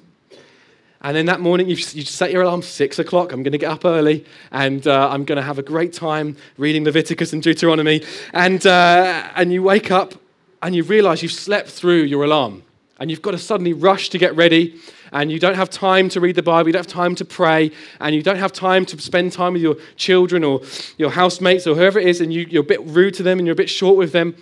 And 1.04 1.14
then 1.14 1.26
that 1.26 1.40
morning, 1.40 1.68
you, 1.68 1.76
set 1.76 2.32
your 2.32 2.44
alarm, 2.44 2.62
six 2.62 2.99
o'clock. 2.99 3.32
I'm 3.32 3.42
going 3.42 3.52
to 3.52 3.58
get 3.58 3.70
up 3.70 3.84
early 3.84 4.25
and 4.50 4.87
uh, 4.87 5.11
I'm 5.11 5.26
going 5.26 5.37
to 5.37 5.42
have 5.42 5.58
a 5.58 5.62
great 5.62 5.92
time 5.92 6.34
reading 6.56 6.82
Leviticus 6.82 7.34
and 7.34 7.42
Deuteronomy. 7.42 8.02
And, 8.32 8.66
uh, 8.66 9.28
and 9.37 9.52
you 9.52 9.62
wake 9.62 9.90
up 9.90 10.14
and 10.62 10.75
you 10.75 10.82
realize 10.82 11.23
you've 11.23 11.30
slept 11.30 11.68
through 11.68 12.04
your 12.04 12.25
alarm. 12.25 12.62
And 12.99 13.11
you've 13.11 13.20
got 13.20 13.32
to 13.32 13.38
suddenly 13.38 13.75
rush 13.75 14.08
to 14.11 14.18
get 14.18 14.34
ready. 14.34 14.80
And 15.12 15.30
you 15.30 15.38
don't 15.38 15.56
have 15.56 15.68
time 15.68 16.08
to 16.08 16.20
read 16.20 16.37
the 16.37 16.42
Bible. 16.42 16.70
You 16.70 16.73
don't 16.73 16.87
have 16.87 16.92
time 16.92 17.14
to 17.16 17.25
pray. 17.26 17.70
And 18.00 18.14
you 18.14 18.23
don't 18.23 18.38
have 18.38 18.54
time 18.54 18.87
to 18.87 18.99
spend 18.99 19.32
time 19.32 19.52
with 19.52 19.62
your 19.62 19.76
children 19.96 20.42
or 20.42 20.62
your 20.96 21.11
housemates 21.11 21.66
or 21.66 21.75
whoever 21.75 21.99
it 21.99 22.08
is. 22.08 22.23
And 22.23 22.32
you, 22.32 22.46
you're 22.49 22.62
a 22.62 22.66
bit 22.66 22.82
rude 22.82 23.12
to 23.14 23.23
them 23.23 23.38
and 23.38 23.46
you're 23.46 23.52
a 23.52 23.56
bit 23.56 23.68
short 23.68 23.99
with 23.99 24.12
them. 24.12 24.37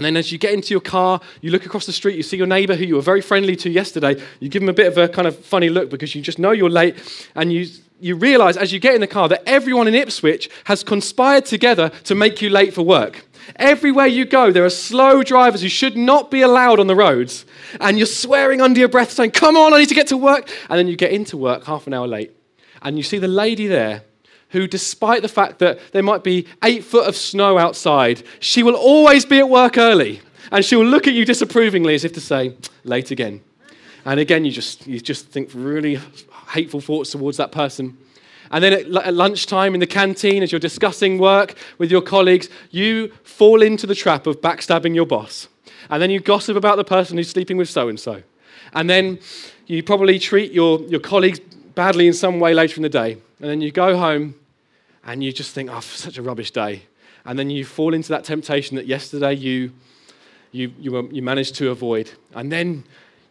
And 0.00 0.06
then 0.06 0.16
as 0.16 0.32
you 0.32 0.38
get 0.38 0.54
into 0.54 0.72
your 0.72 0.80
car, 0.80 1.20
you 1.42 1.50
look 1.50 1.66
across 1.66 1.84
the 1.84 1.92
street, 1.92 2.16
you 2.16 2.22
see 2.22 2.38
your 2.38 2.46
neighbor 2.46 2.74
who 2.74 2.86
you 2.86 2.94
were 2.94 3.02
very 3.02 3.20
friendly 3.20 3.54
to 3.56 3.68
yesterday. 3.68 4.18
You 4.38 4.48
give 4.48 4.62
him 4.62 4.70
a 4.70 4.72
bit 4.72 4.86
of 4.86 4.96
a 4.96 5.06
kind 5.06 5.28
of 5.28 5.38
funny 5.38 5.68
look 5.68 5.90
because 5.90 6.14
you 6.14 6.22
just 6.22 6.38
know 6.38 6.52
you're 6.52 6.70
late. 6.70 6.96
And 7.34 7.52
you, 7.52 7.66
you 8.00 8.16
realize 8.16 8.56
as 8.56 8.72
you 8.72 8.78
get 8.78 8.94
in 8.94 9.02
the 9.02 9.06
car 9.06 9.28
that 9.28 9.42
everyone 9.44 9.88
in 9.88 9.94
Ipswich 9.94 10.48
has 10.64 10.82
conspired 10.82 11.44
together 11.44 11.90
to 12.04 12.14
make 12.14 12.40
you 12.40 12.48
late 12.48 12.72
for 12.72 12.80
work. 12.80 13.26
Everywhere 13.56 14.06
you 14.06 14.24
go, 14.24 14.50
there 14.50 14.64
are 14.64 14.70
slow 14.70 15.22
drivers 15.22 15.60
who 15.60 15.68
should 15.68 15.98
not 15.98 16.30
be 16.30 16.40
allowed 16.40 16.80
on 16.80 16.86
the 16.86 16.96
roads. 16.96 17.44
And 17.78 17.98
you're 17.98 18.06
swearing 18.06 18.62
under 18.62 18.80
your 18.80 18.88
breath, 18.88 19.10
saying, 19.10 19.32
Come 19.32 19.54
on, 19.54 19.74
I 19.74 19.80
need 19.80 19.90
to 19.90 19.94
get 19.94 20.06
to 20.06 20.16
work. 20.16 20.48
And 20.70 20.78
then 20.78 20.88
you 20.88 20.96
get 20.96 21.12
into 21.12 21.36
work 21.36 21.64
half 21.64 21.86
an 21.86 21.92
hour 21.92 22.08
late. 22.08 22.34
And 22.80 22.96
you 22.96 23.02
see 23.02 23.18
the 23.18 23.28
lady 23.28 23.66
there 23.66 24.04
who, 24.50 24.66
despite 24.66 25.22
the 25.22 25.28
fact 25.28 25.58
that 25.60 25.78
there 25.92 26.02
might 26.02 26.22
be 26.22 26.46
eight 26.62 26.84
foot 26.84 27.06
of 27.08 27.16
snow 27.16 27.58
outside, 27.58 28.22
she 28.40 28.62
will 28.62 28.76
always 28.76 29.24
be 29.24 29.38
at 29.38 29.48
work 29.48 29.78
early. 29.78 30.20
And 30.52 30.64
she 30.64 30.76
will 30.76 30.86
look 30.86 31.06
at 31.06 31.14
you 31.14 31.24
disapprovingly 31.24 31.94
as 31.94 32.04
if 32.04 32.12
to 32.14 32.20
say, 32.20 32.54
late 32.84 33.10
again. 33.10 33.40
And 34.04 34.18
again, 34.18 34.44
you 34.44 34.50
just, 34.50 34.86
you 34.86 35.00
just 35.00 35.28
think 35.28 35.50
really 35.54 36.00
hateful 36.48 36.80
thoughts 36.80 37.10
towards 37.12 37.36
that 37.36 37.52
person. 37.52 37.96
And 38.50 38.64
then 38.64 38.72
at, 38.72 39.06
at 39.06 39.14
lunchtime 39.14 39.74
in 39.74 39.80
the 39.80 39.86
canteen, 39.86 40.42
as 40.42 40.50
you're 40.50 40.58
discussing 40.58 41.18
work 41.18 41.54
with 41.78 41.90
your 41.90 42.02
colleagues, 42.02 42.48
you 42.70 43.12
fall 43.22 43.62
into 43.62 43.86
the 43.86 43.94
trap 43.94 44.26
of 44.26 44.40
backstabbing 44.40 44.94
your 44.94 45.06
boss. 45.06 45.48
And 45.88 46.02
then 46.02 46.10
you 46.10 46.18
gossip 46.18 46.56
about 46.56 46.76
the 46.76 46.84
person 46.84 47.16
who's 47.16 47.30
sleeping 47.30 47.56
with 47.56 47.68
so 47.68 47.88
and 47.88 47.98
so. 47.98 48.22
And 48.72 48.90
then 48.90 49.20
you 49.66 49.82
probably 49.82 50.18
treat 50.18 50.52
your, 50.52 50.80
your 50.82 51.00
colleagues 51.00 51.38
badly 51.74 52.08
in 52.08 52.12
some 52.12 52.40
way 52.40 52.54
later 52.54 52.76
in 52.76 52.82
the 52.82 52.88
day. 52.88 53.12
And 53.40 53.48
then 53.48 53.60
you 53.60 53.70
go 53.70 53.96
home 53.96 54.34
and 55.04 55.24
you 55.24 55.32
just 55.32 55.52
think, 55.52 55.70
oh, 55.72 55.80
such 55.80 56.18
a 56.18 56.22
rubbish 56.22 56.50
day. 56.50 56.82
And 57.24 57.38
then 57.38 57.50
you 57.50 57.64
fall 57.64 57.94
into 57.94 58.08
that 58.10 58.24
temptation 58.24 58.76
that 58.76 58.86
yesterday 58.86 59.34
you, 59.34 59.72
you, 60.52 60.72
you, 60.78 61.08
you 61.12 61.22
managed 61.22 61.54
to 61.56 61.70
avoid. 61.70 62.10
And 62.34 62.50
then 62.50 62.84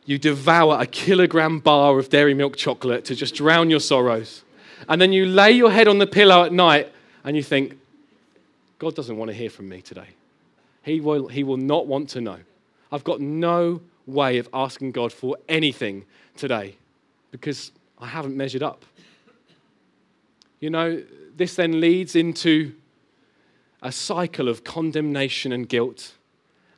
you 0.06 0.18
devour 0.18 0.78
a 0.80 0.86
kilogram 0.86 1.60
bar 1.60 2.00
of 2.00 2.10
dairy 2.10 2.34
milk 2.34 2.56
chocolate 2.56 3.06
to 3.06 3.16
just 3.16 3.36
drown 3.36 3.70
your 3.70 3.80
sorrows. 3.80 4.44
And 4.88 5.02
then 5.02 5.12
you 5.12 5.26
lay 5.26 5.52
your 5.52 5.72
head 5.72 5.88
on 5.88 6.00
the 6.00 6.08
pillow 6.08 6.44
at 6.44 6.54
night 6.54 6.92
and 7.24 7.36
you 7.36 7.44
think, 7.44 7.78
God 8.80 8.96
doesn't 8.96 9.18
want 9.18 9.30
to 9.30 9.36
hear 9.36 9.50
from 9.50 9.68
me 9.68 9.82
today. 9.82 10.08
He 10.84 11.02
will, 11.02 11.28
he 11.28 11.44
will 11.44 11.58
not 11.58 11.86
want 11.86 12.10
to 12.10 12.22
know. 12.22 12.38
I've 12.92 13.04
got 13.04 13.20
no 13.20 13.82
way 14.08 14.38
of 14.38 14.50
asking 14.54 14.94
God 14.94 15.14
for 15.14 15.38
anything 15.48 16.06
today 16.36 16.76
because 17.32 17.72
I 18.00 18.08
haven't 18.08 18.36
measured 18.36 18.64
up. 18.64 18.86
You 20.60 20.70
know, 20.70 21.04
this 21.40 21.56
then 21.56 21.80
leads 21.80 22.18
into 22.18 22.74
a 23.82 23.94
cycle 23.94 24.50
of 24.50 24.66
condemnation 24.66 25.54
and 25.54 25.70
guilt 25.70 26.16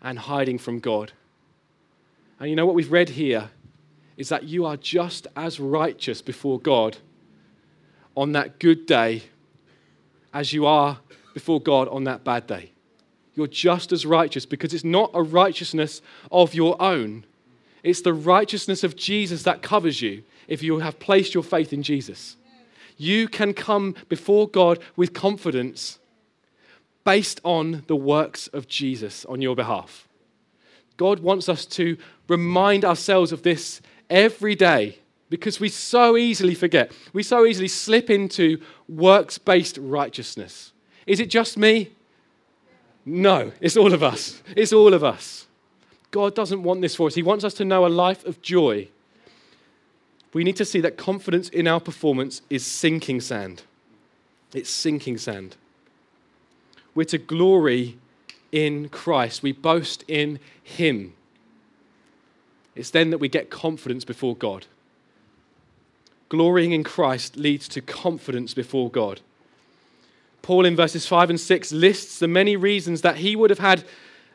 and 0.04 0.20
hiding 0.20 0.60
from 0.60 0.80
God. 0.80 1.12
And 2.40 2.48
you 2.48 2.56
know 2.56 2.68
what 2.68 2.76
we've 2.76 2.92
read 2.92 3.10
here 3.10 3.50
is 4.18 4.30
that 4.30 4.44
you 4.44 4.68
are 4.68 4.78
just 4.78 5.26
as 5.36 5.60
righteous 5.60 6.22
before 6.22 6.60
God 6.60 6.98
on 8.16 8.34
that 8.34 8.60
good 8.60 8.86
day 8.86 9.24
as 10.32 10.54
you 10.54 10.68
are 10.68 11.00
before 11.34 11.60
God 11.60 11.88
on 11.88 12.04
that 12.04 12.24
bad 12.24 12.46
day. 12.46 12.72
You're 13.34 13.48
just 13.48 13.92
as 13.92 14.06
righteous 14.06 14.46
because 14.46 14.76
it's 14.76 14.84
not 14.84 15.10
a 15.16 15.24
righteousness 15.24 16.04
of 16.32 16.54
your 16.54 16.80
own. 16.80 17.26
It's 17.82 18.02
the 18.02 18.14
righteousness 18.14 18.84
of 18.84 18.96
Jesus 18.96 19.42
that 19.42 19.64
covers 19.64 20.04
you 20.04 20.24
if 20.48 20.62
you 20.62 20.78
have 20.80 21.00
placed 21.00 21.34
your 21.34 21.44
faith 21.44 21.74
in 21.74 21.82
Jesus 21.82 22.38
you 23.02 23.28
can 23.28 23.54
come 23.54 23.96
before 24.10 24.48
God 24.48 24.80
with 24.96 25.14
confidence 25.14 26.00
based 27.04 27.42
on 27.44 27.84
the 27.88 27.96
works 27.96 28.48
of 28.48 28.68
Jesus 28.68 29.26
on 29.26 29.42
your 29.42 29.56
behalf. 29.56 30.08
God 30.98 31.20
wants 31.20 31.50
us 31.50 31.66
to 31.66 31.98
remind 32.28 32.86
ourselves 32.86 33.32
of 33.32 33.42
this 33.42 33.82
every 34.10 34.54
day 34.54 35.00
because 35.30 35.60
we 35.60 35.70
so 35.70 36.16
easily 36.16 36.54
forget. 36.54 36.92
We 37.12 37.24
so 37.24 37.46
easily 37.46 37.70
slip 37.70 38.10
into 38.10 38.62
works 38.88 39.40
based 39.40 39.80
righteousness. 39.82 40.72
Is 41.08 41.20
it 41.20 41.30
just 41.30 41.58
me? 41.58 41.92
No, 43.04 43.52
it's 43.60 43.78
all 43.78 43.94
of 43.94 44.04
us. 44.04 44.44
It's 44.56 44.74
all 44.74 44.94
of 44.94 45.04
us. 45.04 45.48
God 46.12 46.36
doesn't 46.36 46.62
want 46.62 46.82
this 46.82 46.96
for 46.96 47.08
us. 47.08 47.16
He 47.16 47.24
wants 47.24 47.44
us 47.44 47.56
to 47.56 47.66
know 47.66 47.86
a 47.86 47.88
life 47.88 48.24
of 48.26 48.42
joy. 48.44 48.90
We 50.34 50.44
need 50.44 50.56
to 50.58 50.66
see 50.66 50.82
that 50.82 50.98
confidence 50.98 51.50
in 51.50 51.68
our 51.68 51.80
performance 51.80 52.42
is 52.50 52.66
sinking 52.66 53.22
sand. 53.22 53.64
It's 54.54 54.70
sinking 54.70 55.18
sand. 55.18 55.56
We're 56.96 57.06
to 57.06 57.18
glory 57.18 57.98
in 58.52 58.90
Christ, 58.90 59.44
we 59.44 59.52
boast 59.52 60.04
in 60.08 60.40
Him. 60.62 61.14
It's 62.76 62.90
then 62.90 63.10
that 63.10 63.18
we 63.18 63.30
get 63.30 63.50
confidence 63.50 64.06
before 64.06 64.36
God. 64.36 64.66
Glorying 66.30 66.72
in 66.72 66.84
Christ 66.84 67.36
leads 67.36 67.68
to 67.70 67.82
confidence 67.82 68.54
before 68.54 68.90
God. 68.90 69.20
Paul, 70.42 70.66
in 70.66 70.76
verses 70.76 71.06
5 71.06 71.32
and 71.32 71.40
6, 71.40 71.72
lists 71.72 72.20
the 72.20 72.28
many 72.28 72.56
reasons 72.56 73.02
that 73.02 73.18
he 73.18 73.36
would 73.36 73.50
have 73.50 73.60
had 73.60 73.84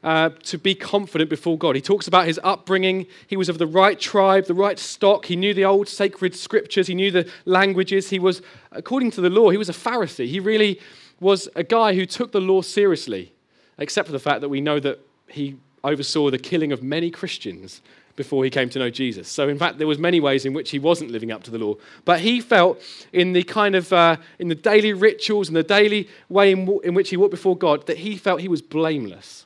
uh, 0.06 0.30
to 0.44 0.56
be 0.56 0.72
confident 0.72 1.28
before 1.28 1.58
God. 1.58 1.74
He 1.74 1.82
talks 1.82 2.06
about 2.06 2.26
his 2.26 2.38
upbringing. 2.44 3.06
He 3.26 3.36
was 3.36 3.48
of 3.48 3.58
the 3.58 3.66
right 3.66 3.98
tribe, 3.98 4.46
the 4.46 4.54
right 4.54 4.78
stock. 4.78 5.26
He 5.26 5.34
knew 5.34 5.52
the 5.52 5.64
old 5.64 5.88
sacred 5.88 6.36
scriptures. 6.36 6.86
He 6.86 6.94
knew 6.94 7.10
the 7.10 7.28
languages. 7.44 8.08
He 8.08 8.20
was, 8.20 8.40
according 8.70 9.10
to 9.12 9.20
the 9.20 9.28
law, 9.28 9.50
he 9.50 9.56
was 9.56 9.68
a 9.68 9.72
Pharisee. 9.72 10.28
He 10.28 10.38
really 10.38 10.80
was 11.18 11.48
a 11.56 11.64
guy 11.64 11.96
who 11.96 12.06
took 12.06 12.30
the 12.30 12.40
law 12.40 12.62
seriously, 12.62 13.32
except 13.78 14.06
for 14.06 14.12
the 14.12 14.20
fact 14.20 14.42
that 14.42 14.48
we 14.48 14.60
know 14.60 14.78
that 14.78 15.00
he 15.26 15.56
oversaw 15.82 16.30
the 16.30 16.38
killing 16.38 16.70
of 16.70 16.84
many 16.84 17.10
Christians 17.10 17.82
before 18.14 18.44
he 18.44 18.50
came 18.50 18.68
to 18.70 18.78
know 18.78 18.90
Jesus. 18.90 19.26
So, 19.28 19.48
in 19.48 19.58
fact, 19.58 19.78
there 19.78 19.88
was 19.88 19.98
many 19.98 20.20
ways 20.20 20.44
in 20.44 20.52
which 20.52 20.70
he 20.70 20.78
wasn't 20.78 21.10
living 21.10 21.32
up 21.32 21.42
to 21.42 21.50
the 21.50 21.58
law. 21.58 21.74
But 22.04 22.20
he 22.20 22.40
felt 22.40 22.80
in 23.12 23.32
the 23.32 23.42
kind 23.42 23.74
of 23.74 23.92
uh, 23.92 24.18
in 24.38 24.46
the 24.46 24.54
daily 24.54 24.92
rituals 24.92 25.48
and 25.48 25.56
the 25.56 25.64
daily 25.64 26.08
way 26.28 26.52
in, 26.52 26.60
w- 26.60 26.80
in 26.82 26.94
which 26.94 27.10
he 27.10 27.16
walked 27.16 27.32
before 27.32 27.58
God 27.58 27.88
that 27.88 27.98
he 27.98 28.16
felt 28.16 28.40
he 28.40 28.46
was 28.46 28.62
blameless. 28.62 29.45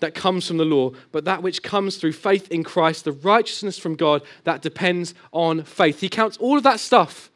that 0.00 0.14
comes 0.14 0.46
from 0.46 0.56
the 0.56 0.64
law, 0.64 0.90
but 1.12 1.24
that 1.24 1.42
which 1.42 1.62
comes 1.62 1.96
through 1.96 2.12
faith 2.12 2.50
in 2.50 2.64
Christ, 2.64 3.04
the 3.04 3.12
righteousness 3.12 3.78
from 3.78 3.94
God 3.94 4.22
that 4.44 4.62
depends 4.62 5.14
on 5.32 5.62
faith. 5.64 6.00
He 6.00 6.08
counts 6.08 6.36
all 6.38 6.56
of 6.56 6.62
that 6.64 6.80
stuff 6.80 7.30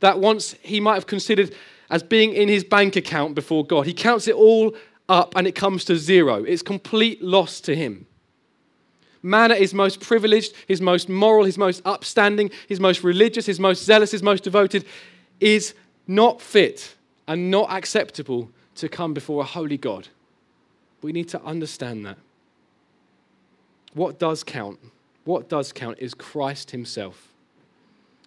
that 0.00 0.18
once 0.18 0.54
he 0.62 0.80
might 0.80 0.94
have 0.94 1.06
considered 1.06 1.54
as 1.90 2.02
being 2.02 2.32
in 2.32 2.48
his 2.48 2.64
bank 2.64 2.96
account 2.96 3.34
before 3.34 3.64
God. 3.64 3.86
He 3.86 3.92
counts 3.92 4.28
it 4.28 4.34
all 4.34 4.74
up 5.08 5.34
and 5.36 5.46
it 5.46 5.54
comes 5.54 5.84
to 5.86 5.96
zero. 5.96 6.44
It's 6.44 6.62
complete 6.62 7.22
loss 7.22 7.60
to 7.62 7.74
him. 7.74 8.06
Man 9.22 9.50
at 9.50 9.58
his 9.58 9.74
most 9.74 10.00
privileged, 10.00 10.54
his 10.66 10.80
most 10.80 11.08
moral, 11.08 11.44
his 11.44 11.58
most 11.58 11.82
upstanding, 11.84 12.50
his 12.68 12.80
most 12.80 13.04
religious, 13.04 13.44
his 13.44 13.60
most 13.60 13.84
zealous, 13.84 14.12
his 14.12 14.22
most 14.22 14.44
devoted, 14.44 14.86
is 15.40 15.74
not 16.06 16.40
fit 16.40 16.94
and 17.28 17.50
not 17.50 17.70
acceptable 17.70 18.50
to 18.76 18.88
come 18.88 19.12
before 19.12 19.42
a 19.42 19.44
holy 19.46 19.76
God. 19.76 20.08
We 21.02 21.12
need 21.12 21.28
to 21.30 21.42
understand 21.42 22.04
that. 22.06 22.18
What 23.94 24.18
does 24.18 24.44
count? 24.44 24.78
What 25.24 25.48
does 25.48 25.72
count 25.72 25.98
is 25.98 26.14
Christ 26.14 26.70
Himself. 26.70 27.28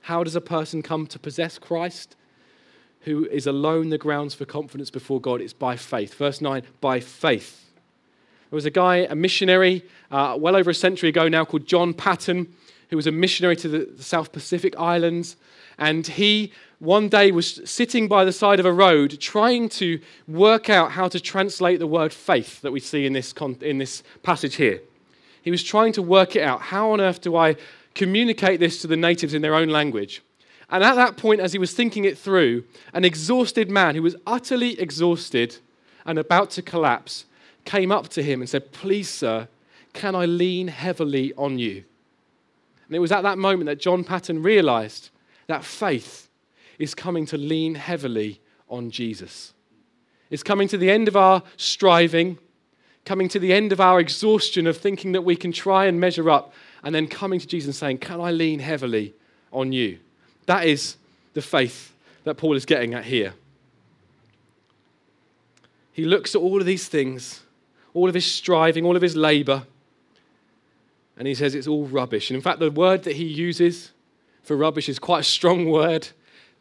How 0.01 0.23
does 0.23 0.35
a 0.35 0.41
person 0.41 0.81
come 0.81 1.07
to 1.07 1.19
possess 1.19 1.57
Christ? 1.57 2.15
who 3.03 3.25
is 3.25 3.47
alone 3.47 3.89
the 3.89 3.97
grounds 3.97 4.33
for 4.33 4.45
confidence 4.45 4.89
before 4.89 5.19
God. 5.19 5.41
It's 5.41 5.53
by 5.53 5.75
faith. 5.75 6.13
Verse 6.13 6.41
9, 6.41 6.63
by 6.79 6.99
faith. 6.99 7.69
There 8.49 8.55
was 8.55 8.65
a 8.65 8.71
guy, 8.71 8.97
a 9.09 9.15
missionary, 9.15 9.83
uh, 10.11 10.37
well 10.39 10.55
over 10.55 10.69
a 10.69 10.75
century 10.75 11.09
ago 11.09 11.27
now, 11.27 11.43
called 11.43 11.65
John 11.65 11.93
Paton, 11.93 12.53
who 12.89 12.95
was 12.95 13.07
a 13.07 13.11
missionary 13.11 13.55
to 13.57 13.67
the, 13.67 13.89
the 13.97 14.03
South 14.03 14.31
Pacific 14.31 14.75
Islands. 14.77 15.35
And 15.77 16.07
he 16.07 16.53
one 16.83 17.07
day 17.07 17.31
was 17.31 17.61
sitting 17.63 18.09
by 18.09 18.25
the 18.25 18.31
side 18.33 18.59
of 18.59 18.65
a 18.65 18.73
road 18.73 19.17
trying 19.21 19.69
to 19.69 20.01
work 20.27 20.69
out 20.69 20.91
how 20.91 21.07
to 21.07 21.17
translate 21.17 21.79
the 21.79 21.87
word 21.87 22.11
faith 22.11 22.59
that 22.59 22.73
we 22.73 22.79
see 22.81 23.05
in 23.05 23.13
this, 23.13 23.33
in 23.61 23.77
this 23.77 24.03
passage 24.21 24.55
here. 24.55 24.81
He 25.41 25.49
was 25.49 25.63
trying 25.63 25.93
to 25.93 26.01
work 26.01 26.35
it 26.35 26.43
out. 26.43 26.59
How 26.59 26.91
on 26.91 26.99
earth 26.99 27.21
do 27.21 27.37
I 27.37 27.55
communicate 27.95 28.59
this 28.59 28.81
to 28.81 28.87
the 28.87 28.97
natives 28.97 29.33
in 29.33 29.41
their 29.41 29.55
own 29.55 29.69
language? 29.69 30.21
And 30.69 30.83
at 30.83 30.95
that 30.95 31.15
point, 31.15 31.39
as 31.39 31.53
he 31.53 31.59
was 31.59 31.73
thinking 31.73 32.03
it 32.03 32.17
through, 32.17 32.65
an 32.91 33.05
exhausted 33.05 33.71
man 33.71 33.95
who 33.95 34.01
was 34.01 34.17
utterly 34.27 34.77
exhausted 34.77 35.57
and 36.05 36.19
about 36.19 36.49
to 36.51 36.61
collapse 36.61 37.23
came 37.63 37.93
up 37.93 38.09
to 38.09 38.21
him 38.21 38.41
and 38.41 38.49
said, 38.49 38.73
Please, 38.73 39.09
sir, 39.09 39.47
can 39.93 40.15
I 40.15 40.25
lean 40.25 40.67
heavily 40.67 41.33
on 41.37 41.59
you? 41.59 41.85
And 42.87 42.95
it 42.95 42.99
was 42.99 43.13
at 43.13 43.23
that 43.23 43.37
moment 43.37 43.67
that 43.67 43.79
John 43.79 44.03
Paton 44.03 44.43
realized 44.43 45.11
that 45.47 45.63
faith 45.63 46.27
is 46.83 46.93
coming 46.93 47.25
to 47.27 47.37
lean 47.37 47.75
heavily 47.75 48.41
on 48.69 48.91
Jesus. 48.91 49.53
It's 50.29 50.43
coming 50.43 50.67
to 50.67 50.77
the 50.77 50.89
end 50.89 51.07
of 51.07 51.15
our 51.15 51.43
striving, 51.57 52.37
coming 53.05 53.29
to 53.29 53.39
the 53.39 53.53
end 53.53 53.71
of 53.71 53.79
our 53.79 53.99
exhaustion 53.99 54.67
of 54.67 54.77
thinking 54.77 55.13
that 55.13 55.21
we 55.21 55.35
can 55.35 55.51
try 55.51 55.85
and 55.85 55.99
measure 55.99 56.29
up, 56.29 56.53
and 56.83 56.93
then 56.93 57.07
coming 57.07 57.39
to 57.39 57.47
Jesus 57.47 57.67
and 57.67 57.75
saying, 57.75 57.97
Can 57.99 58.19
I 58.19 58.31
lean 58.31 58.59
heavily 58.59 59.13
on 59.51 59.71
you? 59.71 59.99
That 60.45 60.65
is 60.65 60.97
the 61.33 61.41
faith 61.41 61.93
that 62.23 62.35
Paul 62.35 62.55
is 62.55 62.65
getting 62.65 62.93
at 62.93 63.05
here. 63.05 63.33
He 65.91 66.05
looks 66.05 66.35
at 66.35 66.41
all 66.41 66.59
of 66.59 66.65
these 66.65 66.87
things, 66.87 67.41
all 67.93 68.09
of 68.09 68.15
his 68.15 68.25
striving, 68.25 68.85
all 68.85 68.95
of 68.95 69.01
his 69.01 69.15
labor, 69.15 69.63
and 71.17 71.27
he 71.27 71.35
says 71.35 71.53
it's 71.53 71.67
all 71.67 71.85
rubbish. 71.85 72.29
And 72.29 72.35
in 72.35 72.41
fact, 72.41 72.59
the 72.59 72.71
word 72.71 73.03
that 73.03 73.15
he 73.15 73.25
uses 73.25 73.91
for 74.41 74.57
rubbish 74.57 74.89
is 74.89 74.99
quite 74.99 75.19
a 75.19 75.23
strong 75.23 75.69
word. 75.69 76.09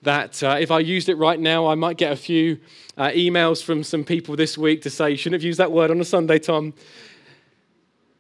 That 0.02 0.42
uh, 0.42 0.56
if 0.58 0.70
I 0.70 0.80
used 0.80 1.08
it 1.08 1.14
right 1.14 1.38
now, 1.38 1.66
I 1.66 1.74
might 1.74 1.96
get 1.96 2.12
a 2.12 2.16
few 2.16 2.58
uh, 2.96 3.08
emails 3.08 3.62
from 3.62 3.84
some 3.84 4.04
people 4.04 4.36
this 4.36 4.58
week 4.58 4.82
to 4.82 4.90
say, 4.90 5.10
you 5.10 5.16
shouldn't 5.16 5.40
have 5.40 5.46
used 5.46 5.60
that 5.60 5.70
word 5.70 5.90
on 5.90 6.00
a 6.00 6.04
Sunday, 6.04 6.38
Tom. 6.38 6.74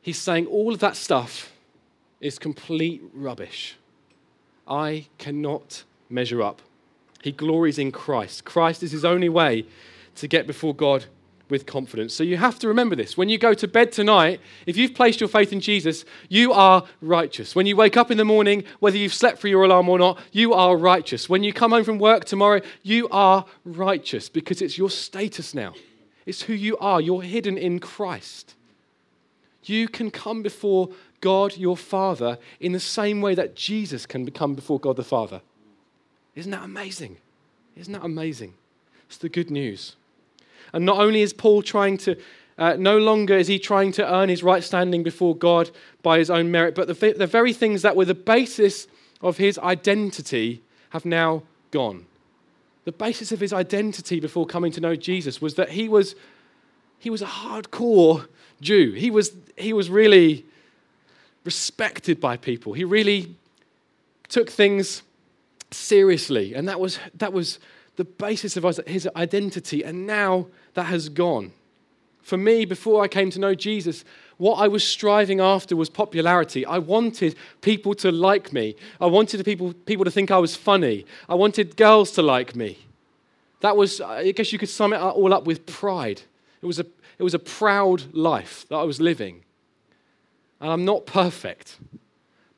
He's 0.00 0.18
saying 0.18 0.46
all 0.46 0.72
of 0.72 0.80
that 0.80 0.96
stuff 0.96 1.52
is 2.20 2.38
complete 2.38 3.02
rubbish. 3.12 3.76
I 4.66 5.06
cannot 5.18 5.82
measure 6.08 6.40
up. 6.40 6.62
He 7.22 7.32
glories 7.32 7.78
in 7.78 7.92
Christ. 7.92 8.44
Christ 8.44 8.82
is 8.82 8.92
his 8.92 9.04
only 9.04 9.28
way 9.28 9.66
to 10.16 10.28
get 10.28 10.46
before 10.46 10.74
God 10.74 11.06
with 11.52 11.66
confidence. 11.66 12.12
So 12.12 12.24
you 12.24 12.36
have 12.38 12.58
to 12.60 12.66
remember 12.66 12.96
this. 12.96 13.16
When 13.16 13.28
you 13.28 13.38
go 13.38 13.54
to 13.54 13.68
bed 13.68 13.92
tonight, 13.92 14.40
if 14.66 14.76
you've 14.76 14.94
placed 14.94 15.20
your 15.20 15.28
faith 15.28 15.52
in 15.52 15.60
Jesus, 15.60 16.04
you 16.28 16.52
are 16.52 16.82
righteous. 17.00 17.54
When 17.54 17.66
you 17.66 17.76
wake 17.76 17.96
up 17.96 18.10
in 18.10 18.18
the 18.18 18.24
morning, 18.24 18.64
whether 18.80 18.96
you've 18.96 19.14
slept 19.14 19.38
through 19.38 19.50
your 19.50 19.62
alarm 19.62 19.88
or 19.88 19.98
not, 19.98 20.18
you 20.32 20.54
are 20.54 20.76
righteous. 20.76 21.28
When 21.28 21.44
you 21.44 21.52
come 21.52 21.70
home 21.70 21.84
from 21.84 21.98
work 21.98 22.24
tomorrow, 22.24 22.62
you 22.82 23.08
are 23.10 23.44
righteous 23.64 24.28
because 24.28 24.60
it's 24.60 24.76
your 24.76 24.90
status 24.90 25.54
now. 25.54 25.74
It's 26.26 26.42
who 26.42 26.54
you 26.54 26.76
are. 26.78 27.00
You're 27.00 27.22
hidden 27.22 27.58
in 27.58 27.78
Christ. 27.78 28.54
You 29.64 29.86
can 29.86 30.10
come 30.10 30.42
before 30.42 30.88
God 31.20 31.56
your 31.56 31.76
Father 31.76 32.38
in 32.58 32.72
the 32.72 32.80
same 32.80 33.20
way 33.20 33.34
that 33.36 33.54
Jesus 33.54 34.06
can 34.06 34.24
become 34.24 34.54
before 34.54 34.80
God 34.80 34.96
the 34.96 35.04
Father. 35.04 35.42
Isn't 36.34 36.50
that 36.50 36.64
amazing? 36.64 37.18
Isn't 37.76 37.92
that 37.92 38.04
amazing? 38.04 38.54
It's 39.06 39.18
the 39.18 39.28
good 39.28 39.50
news. 39.50 39.96
And 40.72 40.84
not 40.84 40.98
only 40.98 41.22
is 41.22 41.32
Paul 41.32 41.62
trying 41.62 41.98
to, 41.98 42.16
uh, 42.58 42.76
no 42.78 42.98
longer 42.98 43.36
is 43.36 43.48
he 43.48 43.58
trying 43.58 43.92
to 43.92 44.14
earn 44.14 44.28
his 44.28 44.42
right 44.42 44.62
standing 44.62 45.02
before 45.02 45.36
God 45.36 45.70
by 46.02 46.18
his 46.18 46.30
own 46.30 46.50
merit, 46.50 46.74
but 46.74 46.88
the, 46.88 47.12
the 47.12 47.26
very 47.26 47.52
things 47.52 47.82
that 47.82 47.96
were 47.96 48.04
the 48.04 48.14
basis 48.14 48.86
of 49.20 49.38
his 49.38 49.58
identity 49.58 50.62
have 50.90 51.04
now 51.04 51.42
gone. 51.70 52.06
The 52.84 52.92
basis 52.92 53.32
of 53.32 53.40
his 53.40 53.52
identity 53.52 54.18
before 54.18 54.46
coming 54.46 54.72
to 54.72 54.80
know 54.80 54.96
Jesus 54.96 55.40
was 55.40 55.54
that 55.54 55.70
he 55.70 55.88
was, 55.88 56.14
he 56.98 57.10
was 57.10 57.22
a 57.22 57.26
hardcore 57.26 58.26
Jew. 58.60 58.92
He 58.92 59.10
was, 59.10 59.32
he 59.56 59.72
was 59.72 59.90
really 59.90 60.44
respected 61.44 62.20
by 62.20 62.36
people. 62.36 62.72
He 62.72 62.84
really 62.84 63.34
took 64.28 64.50
things 64.50 65.02
seriously, 65.70 66.54
and 66.54 66.68
that 66.68 66.80
was, 66.80 66.98
that 67.14 67.32
was 67.32 67.58
the 67.96 68.04
basis 68.04 68.56
of 68.56 68.64
his 68.86 69.08
identity, 69.16 69.82
and 69.82 70.06
now 70.06 70.46
that 70.74 70.84
has 70.84 71.08
gone. 71.08 71.52
For 72.22 72.36
me, 72.36 72.64
before 72.64 73.02
I 73.02 73.08
came 73.08 73.30
to 73.30 73.40
know 73.40 73.54
Jesus, 73.54 74.04
what 74.38 74.56
I 74.56 74.68
was 74.68 74.86
striving 74.86 75.40
after 75.40 75.76
was 75.76 75.90
popularity. 75.90 76.64
I 76.64 76.78
wanted 76.78 77.36
people 77.60 77.94
to 77.96 78.10
like 78.10 78.52
me. 78.52 78.76
I 79.00 79.06
wanted 79.06 79.44
people, 79.44 79.72
people 79.72 80.04
to 80.04 80.10
think 80.10 80.30
I 80.30 80.38
was 80.38 80.56
funny. 80.56 81.04
I 81.28 81.34
wanted 81.34 81.76
girls 81.76 82.12
to 82.12 82.22
like 82.22 82.56
me. 82.56 82.78
That 83.60 83.76
was, 83.76 84.00
I 84.00 84.32
guess 84.32 84.52
you 84.52 84.58
could 84.58 84.68
sum 84.68 84.92
it 84.92 85.00
all 85.00 85.32
up 85.32 85.44
with 85.44 85.66
pride. 85.66 86.22
It 86.60 86.66
was 86.66 86.78
a, 86.78 86.86
it 87.18 87.22
was 87.22 87.34
a 87.34 87.38
proud 87.38 88.12
life 88.14 88.66
that 88.68 88.76
I 88.76 88.82
was 88.82 89.00
living. 89.00 89.42
And 90.60 90.70
I'm 90.70 90.84
not 90.84 91.06
perfect. 91.06 91.76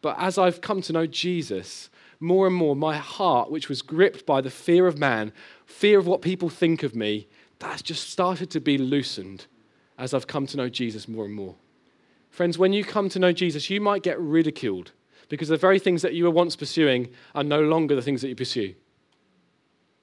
But 0.01 0.17
as 0.19 0.39
I've 0.39 0.61
come 0.61 0.83
to 0.83 0.93
know 0.93 1.07
Jesus, 1.07 1.91
more 2.25 2.47
and 2.47 2.57
more, 2.57 2.75
my 2.75 2.97
heart, 2.97 3.51
which 3.51 3.69
was 3.69 3.83
gripped 3.83 4.27
by 4.27 4.41
the 4.41 4.51
fear 4.51 4.87
of 4.87 4.99
man, 4.99 5.33
fear 5.67 5.99
of 5.99 6.07
what 6.07 6.23
people 6.23 6.49
think 6.49 6.83
of 6.83 6.95
me, 6.95 7.29
that's 7.59 7.83
just 7.83 8.11
started 8.11 8.51
to 8.51 8.61
be 8.61 8.79
loosened 8.79 9.47
as 9.99 10.13
I've 10.13 10.27
come 10.27 10.47
to 10.49 10.57
know 10.57 10.69
Jesus 10.69 11.07
more 11.07 11.25
and 11.25 11.35
more. 11.35 11.55
Friends, 12.31 12.59
when 12.59 12.73
you 12.73 12.85
come 12.85 13.09
to 13.11 13.19
know 13.19 13.33
Jesus, 13.33 13.71
you 13.71 13.81
might 13.81 14.03
get 14.03 14.19
ridiculed 14.19 14.91
because 15.29 15.49
the 15.49 15.57
very 15.57 15.79
things 15.79 16.03
that 16.03 16.15
you 16.15 16.25
were 16.25 16.31
once 16.31 16.57
pursuing 16.57 17.09
are 17.35 17.45
no 17.45 17.63
longer 17.63 17.95
the 17.95 18.03
things 18.03 18.21
that 18.23 18.29
you 18.29 18.35
pursue. 18.35 18.75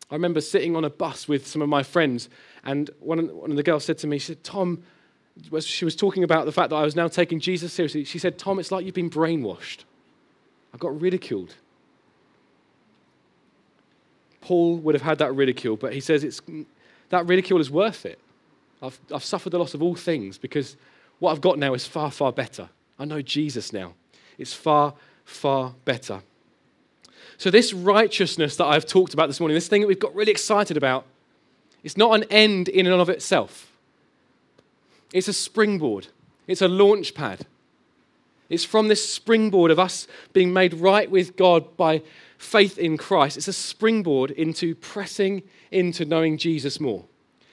I 0.09 0.15
remember 0.15 0.41
sitting 0.41 0.75
on 0.75 0.83
a 0.83 0.89
bus 0.89 1.27
with 1.27 1.47
some 1.47 1.61
of 1.61 1.69
my 1.69 1.83
friends, 1.83 2.29
and 2.63 2.89
one, 2.99 3.19
of 3.19 3.55
the 3.55 3.63
girls 3.63 3.85
said 3.85 3.97
to 3.99 4.07
me, 4.07 4.17
she 4.17 4.27
said, 4.27 4.43
Tom, 4.43 4.83
she 5.61 5.85
was 5.85 5.95
talking 5.95 6.23
about 6.23 6.45
the 6.45 6.51
fact 6.51 6.69
that 6.69 6.75
I 6.75 6.83
was 6.83 6.95
now 6.95 7.07
taking 7.07 7.39
Jesus 7.39 7.71
seriously. 7.71 8.03
She 8.03 8.19
said, 8.19 8.37
Tom, 8.37 8.59
it's 8.59 8.71
like 8.71 8.85
you've 8.85 8.93
been 8.93 9.09
brainwashed. 9.09 9.85
I 10.73 10.77
got 10.77 10.99
ridiculed. 10.99 11.55
Paul 14.41 14.77
would 14.77 14.95
have 14.95 15.03
had 15.03 15.19
that 15.19 15.33
ridicule, 15.33 15.77
but 15.77 15.93
he 15.93 15.99
says 15.99 16.23
it's, 16.23 16.41
that 17.09 17.25
ridicule 17.27 17.59
is 17.59 17.69
worth 17.69 18.05
it. 18.05 18.19
I've, 18.81 18.99
I've 19.13 19.23
suffered 19.23 19.51
the 19.51 19.59
loss 19.59 19.73
of 19.73 19.83
all 19.83 19.95
things 19.95 20.37
because 20.37 20.75
what 21.19 21.31
I've 21.31 21.41
got 21.41 21.59
now 21.59 21.73
is 21.73 21.85
far, 21.85 22.09
far 22.11 22.31
better. 22.31 22.69
I 22.97 23.05
know 23.05 23.21
Jesus 23.21 23.71
now. 23.71 23.93
It's 24.37 24.53
far, 24.53 24.95
far 25.23 25.75
better. 25.85 26.21
So, 27.37 27.49
this 27.49 27.73
righteousness 27.73 28.55
that 28.57 28.65
I've 28.65 28.85
talked 28.85 29.13
about 29.13 29.27
this 29.27 29.39
morning, 29.39 29.55
this 29.55 29.67
thing 29.67 29.81
that 29.81 29.87
we've 29.87 29.99
got 29.99 30.13
really 30.15 30.31
excited 30.31 30.77
about, 30.77 31.05
it's 31.83 31.97
not 31.97 32.15
an 32.15 32.25
end 32.29 32.69
in 32.69 32.85
and 32.85 33.01
of 33.01 33.09
itself. 33.09 33.71
It's 35.13 35.27
a 35.27 35.33
springboard, 35.33 36.07
it's 36.47 36.61
a 36.61 36.67
launch 36.67 37.13
pad. 37.13 37.45
It's 38.49 38.65
from 38.65 38.89
this 38.89 39.07
springboard 39.09 39.71
of 39.71 39.79
us 39.79 40.07
being 40.33 40.51
made 40.51 40.73
right 40.73 41.09
with 41.09 41.37
God 41.37 41.77
by 41.77 42.01
faith 42.41 42.77
in 42.77 42.97
Christ. 42.97 43.37
It's 43.37 43.47
a 43.47 43.53
springboard 43.53 44.31
into 44.31 44.73
pressing 44.73 45.43
into 45.69 46.05
knowing 46.05 46.37
Jesus 46.37 46.79
more. 46.79 47.05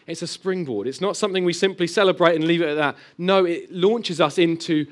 It's 0.07 0.23
a 0.23 0.27
springboard. 0.27 0.87
It's 0.87 1.03
not 1.03 1.17
something 1.17 1.45
we 1.45 1.53
simply 1.53 1.87
celebrate 1.87 2.35
and 2.35 2.45
leave 2.45 2.63
it 2.63 2.71
at 2.71 2.77
that. 2.77 2.97
No, 3.19 3.45
it 3.45 3.71
launches 3.71 4.21
us 4.21 4.39
into 4.39 4.87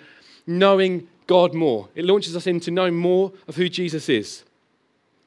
knowing 0.46 1.08
God 1.26 1.54
more. 1.54 1.88
It 1.94 2.04
launches 2.04 2.36
us 2.36 2.46
into 2.46 2.70
knowing 2.70 2.94
more 2.94 3.32
of 3.48 3.56
who 3.56 3.70
Jesus 3.70 4.10
is. 4.10 4.44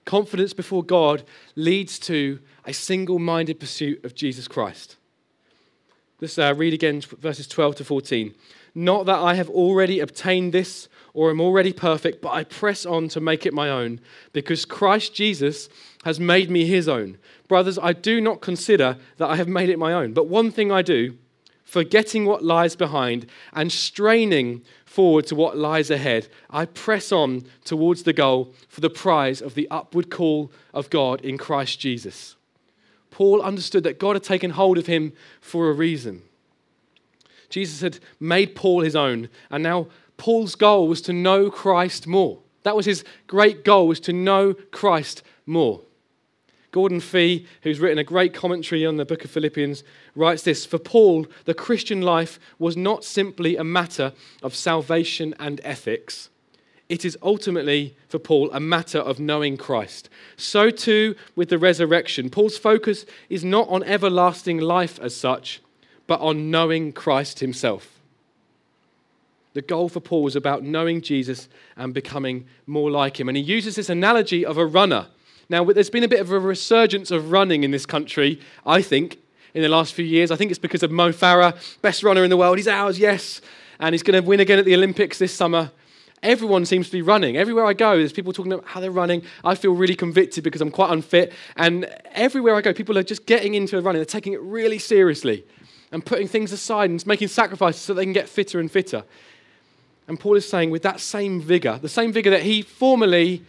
Confidence 0.05 0.53
before 0.53 0.83
God 0.83 1.23
leads 1.55 1.97
to 1.99 2.39
a 2.65 2.73
single 2.73 3.17
minded 3.17 3.59
pursuit 3.59 4.05
of 4.05 4.13
Jesus 4.13 4.47
Christ. 4.47 4.97
Let's 6.21 6.37
uh, 6.37 6.53
read 6.55 6.73
again 6.73 7.01
verses 7.01 7.47
12 7.47 7.77
to 7.77 7.83
14. 7.83 8.35
Not 8.75 9.07
that 9.07 9.17
I 9.17 9.33
have 9.33 9.49
already 9.49 9.99
obtained 9.99 10.53
this 10.53 10.88
or 11.13 11.29
am 11.29 11.41
already 11.41 11.73
perfect, 11.73 12.21
but 12.21 12.31
I 12.31 12.43
press 12.43 12.85
on 12.85 13.07
to 13.09 13.19
make 13.19 13.45
it 13.45 13.53
my 13.53 13.69
own, 13.69 13.99
because 14.33 14.65
Christ 14.65 15.13
Jesus 15.13 15.69
has 16.03 16.19
made 16.19 16.49
me 16.49 16.65
his 16.65 16.87
own. 16.87 17.17
Brothers, 17.47 17.79
I 17.79 17.93
do 17.93 18.21
not 18.21 18.41
consider 18.41 18.97
that 19.17 19.29
I 19.29 19.35
have 19.35 19.47
made 19.47 19.69
it 19.69 19.79
my 19.79 19.93
own, 19.93 20.13
but 20.13 20.27
one 20.27 20.51
thing 20.51 20.71
I 20.71 20.81
do, 20.81 21.17
forgetting 21.63 22.25
what 22.25 22.43
lies 22.43 22.75
behind 22.75 23.25
and 23.53 23.71
straining 23.71 24.63
forward 24.85 25.27
to 25.27 25.35
what 25.35 25.57
lies 25.57 25.91
ahead, 25.91 26.27
I 26.49 26.65
press 26.65 27.11
on 27.11 27.43
towards 27.63 28.03
the 28.03 28.13
goal 28.13 28.53
for 28.67 28.81
the 28.81 28.89
prize 28.89 29.41
of 29.41 29.53
the 29.53 29.67
upward 29.69 30.09
call 30.09 30.51
of 30.73 30.89
God 30.89 31.21
in 31.21 31.37
Christ 31.37 31.79
Jesus. 31.79 32.35
Paul 33.11 33.41
understood 33.41 33.83
that 33.83 33.99
God 33.99 34.15
had 34.15 34.23
taken 34.23 34.51
hold 34.51 34.77
of 34.77 34.87
him 34.87 35.13
for 35.41 35.69
a 35.69 35.73
reason. 35.73 36.21
Jesus 37.49 37.81
had 37.81 37.99
made 38.19 38.55
Paul 38.55 38.81
his 38.81 38.95
own, 38.95 39.29
and 39.49 39.63
now 39.63 39.87
Paul's 40.19 40.53
goal 40.53 40.87
was 40.87 41.01
to 41.03 41.13
know 41.13 41.49
Christ 41.49 42.05
more. 42.05 42.39
That 42.63 42.75
was 42.75 42.85
his 42.85 43.03
great 43.25 43.65
goal, 43.65 43.87
was 43.87 44.01
to 44.01 44.13
know 44.13 44.53
Christ 44.53 45.23
more. 45.47 45.81
Gordon 46.71 46.99
Fee, 46.99 47.47
who's 47.63 47.79
written 47.79 47.97
a 47.97 48.03
great 48.03 48.33
commentary 48.33 48.85
on 48.85 48.97
the 48.97 49.05
book 49.05 49.25
of 49.25 49.31
Philippians, 49.31 49.83
writes 50.13 50.43
this 50.43 50.65
For 50.65 50.77
Paul, 50.77 51.25
the 51.45 51.55
Christian 51.55 52.01
life 52.01 52.39
was 52.59 52.77
not 52.77 53.03
simply 53.03 53.57
a 53.57 53.63
matter 53.63 54.13
of 54.43 54.53
salvation 54.53 55.33
and 55.39 55.61
ethics. 55.63 56.29
It 56.89 57.05
is 57.05 57.17
ultimately, 57.23 57.95
for 58.07 58.19
Paul, 58.19 58.51
a 58.51 58.59
matter 58.59 58.99
of 58.99 59.19
knowing 59.19 59.57
Christ. 59.57 60.09
So 60.37 60.69
too 60.69 61.15
with 61.35 61.49
the 61.49 61.57
resurrection. 61.57 62.29
Paul's 62.29 62.57
focus 62.57 63.05
is 63.29 63.43
not 63.43 63.69
on 63.69 63.83
everlasting 63.83 64.59
life 64.59 64.99
as 64.99 65.15
such, 65.15 65.61
but 66.07 66.19
on 66.19 66.51
knowing 66.51 66.91
Christ 66.91 67.39
himself. 67.39 67.98
The 69.53 69.61
goal 69.61 69.89
for 69.89 69.99
Paul 69.99 70.23
was 70.23 70.35
about 70.35 70.63
knowing 70.63 71.01
Jesus 71.01 71.49
and 71.75 71.93
becoming 71.93 72.45
more 72.67 72.91
like 72.91 73.19
him. 73.19 73.27
And 73.27 73.37
he 73.37 73.43
uses 73.43 73.75
this 73.75 73.89
analogy 73.89 74.45
of 74.45 74.57
a 74.57 74.65
runner. 74.65 75.07
Now, 75.49 75.63
there's 75.63 75.89
been 75.89 76.03
a 76.03 76.07
bit 76.07 76.19
of 76.19 76.31
a 76.31 76.39
resurgence 76.39 77.09
of 77.09 77.31
running 77.31 77.63
in 77.63 77.71
this 77.71 77.87
country, 77.87 78.39
I 78.65 78.83
think, 78.83 79.17
in 79.55 79.63
the 79.63 79.69
last 79.69 79.95
few 79.95 80.05
years. 80.05 80.29
I 80.29 80.35
think 80.35 80.51
it's 80.51 80.59
because 80.59 80.83
of 80.83 80.91
Mo 80.91 81.09
Farah, 81.11 81.57
best 81.81 82.03
runner 82.03 82.23
in 82.23 82.29
the 82.29 82.37
world. 82.37 82.57
He's 82.57 82.67
ours, 82.67 82.99
yes. 82.99 83.41
And 83.79 83.93
he's 83.93 84.03
going 84.03 84.21
to 84.21 84.27
win 84.27 84.39
again 84.39 84.59
at 84.59 84.65
the 84.65 84.75
Olympics 84.75 85.17
this 85.17 85.33
summer. 85.33 85.71
Everyone 86.21 86.65
seems 86.65 86.87
to 86.87 86.91
be 86.91 87.01
running. 87.01 87.37
Everywhere 87.37 87.65
I 87.65 87.73
go, 87.73 87.97
there's 87.97 88.13
people 88.13 88.33
talking 88.33 88.51
about 88.51 88.67
how 88.67 88.79
they're 88.79 88.91
running. 88.91 89.23
I 89.43 89.55
feel 89.55 89.71
really 89.71 89.95
convicted 89.95 90.43
because 90.43 90.61
I'm 90.61 90.69
quite 90.69 90.91
unfit. 90.91 91.33
And 91.55 91.85
everywhere 92.11 92.55
I 92.55 92.61
go, 92.61 92.73
people 92.73 92.97
are 92.97 93.03
just 93.03 93.25
getting 93.25 93.55
into 93.55 93.81
running. 93.81 93.99
They're 93.99 94.05
taking 94.05 94.33
it 94.33 94.41
really 94.41 94.77
seriously 94.77 95.45
and 95.91 96.05
putting 96.05 96.27
things 96.27 96.51
aside 96.51 96.89
and 96.89 97.05
making 97.07 97.29
sacrifices 97.29 97.81
so 97.81 97.93
they 97.93 98.03
can 98.03 98.13
get 98.13 98.29
fitter 98.29 98.59
and 98.59 98.71
fitter. 98.71 99.03
And 100.09 100.19
Paul 100.19 100.35
is 100.37 100.49
saying, 100.49 100.71
with 100.71 100.81
that 100.81 100.99
same 100.99 101.39
vigor, 101.39 101.77
the 101.79 101.87
same 101.87 102.11
vigor 102.11 102.31
that 102.31 102.41
he 102.41 102.63
formerly 102.63 103.45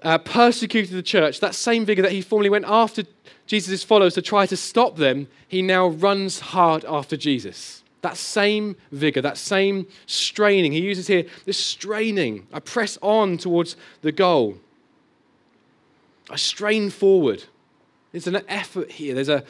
uh, 0.00 0.16
persecuted 0.16 0.96
the 0.96 1.02
church, 1.02 1.38
that 1.40 1.54
same 1.54 1.84
vigor 1.84 2.00
that 2.00 2.12
he 2.12 2.22
formerly 2.22 2.48
went 2.48 2.64
after 2.66 3.02
Jesus' 3.46 3.84
followers 3.84 4.14
to 4.14 4.22
try 4.22 4.46
to 4.46 4.56
stop 4.56 4.96
them, 4.96 5.28
he 5.46 5.60
now 5.60 5.88
runs 5.88 6.40
hard 6.40 6.86
after 6.86 7.18
Jesus. 7.18 7.82
That 8.00 8.16
same 8.16 8.74
vigor, 8.90 9.20
that 9.20 9.36
same 9.36 9.86
straining. 10.06 10.72
He 10.72 10.80
uses 10.80 11.08
here 11.08 11.26
this 11.44 11.58
straining. 11.58 12.46
I 12.50 12.60
press 12.60 12.96
on 13.02 13.36
towards 13.36 13.76
the 14.00 14.12
goal. 14.12 14.56
I 16.30 16.36
strain 16.36 16.88
forward. 16.88 17.44
There's 18.12 18.26
an 18.26 18.40
effort 18.48 18.90
here. 18.92 19.14
There's 19.14 19.28
a, 19.28 19.44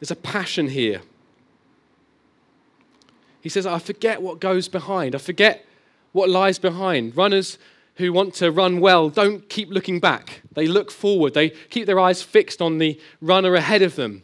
there's 0.00 0.10
a 0.10 0.16
passion 0.16 0.68
here. 0.68 1.02
He 3.42 3.48
says, 3.48 3.66
I 3.66 3.78
forget 3.78 4.22
what 4.22 4.40
goes 4.40 4.68
behind. 4.68 5.14
I 5.14 5.18
forget 5.18 5.66
what 6.12 6.30
lies 6.30 6.58
behind. 6.58 7.16
Runners 7.16 7.58
who 7.96 8.12
want 8.12 8.34
to 8.34 8.50
run 8.50 8.80
well 8.80 9.10
don't 9.10 9.48
keep 9.48 9.68
looking 9.68 10.00
back. 10.00 10.42
They 10.52 10.66
look 10.66 10.90
forward. 10.90 11.34
They 11.34 11.50
keep 11.50 11.86
their 11.86 12.00
eyes 12.00 12.22
fixed 12.22 12.62
on 12.62 12.78
the 12.78 12.98
runner 13.20 13.54
ahead 13.54 13.82
of 13.82 13.96
them. 13.96 14.22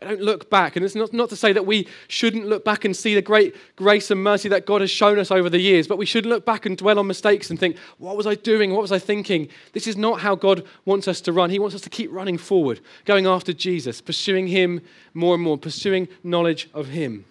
They 0.00 0.08
don't 0.08 0.20
look 0.20 0.50
back. 0.50 0.76
And 0.76 0.84
it's 0.84 0.94
not, 0.94 1.12
not 1.12 1.28
to 1.30 1.36
say 1.36 1.52
that 1.52 1.66
we 1.66 1.86
shouldn't 2.08 2.46
look 2.46 2.64
back 2.64 2.84
and 2.84 2.96
see 2.96 3.14
the 3.14 3.22
great 3.22 3.54
grace 3.76 4.10
and 4.10 4.22
mercy 4.22 4.48
that 4.48 4.66
God 4.66 4.80
has 4.80 4.90
shown 4.90 5.18
us 5.18 5.30
over 5.30 5.48
the 5.48 5.60
years, 5.60 5.86
but 5.86 5.98
we 5.98 6.06
should 6.06 6.26
look 6.26 6.44
back 6.44 6.66
and 6.66 6.76
dwell 6.76 6.98
on 6.98 7.06
mistakes 7.06 7.50
and 7.50 7.58
think, 7.58 7.76
what 7.98 8.16
was 8.16 8.26
I 8.26 8.34
doing? 8.34 8.72
What 8.72 8.82
was 8.82 8.92
I 8.92 8.98
thinking? 8.98 9.48
This 9.72 9.86
is 9.86 9.96
not 9.96 10.20
how 10.20 10.34
God 10.34 10.64
wants 10.84 11.08
us 11.08 11.20
to 11.22 11.32
run. 11.32 11.50
He 11.50 11.58
wants 11.58 11.74
us 11.74 11.82
to 11.82 11.90
keep 11.90 12.12
running 12.12 12.38
forward, 12.38 12.80
going 13.04 13.26
after 13.26 13.52
Jesus, 13.52 14.00
pursuing 14.00 14.48
Him 14.48 14.80
more 15.14 15.34
and 15.34 15.42
more, 15.42 15.58
pursuing 15.58 16.08
knowledge 16.24 16.68
of 16.74 16.88
Him. 16.88 17.24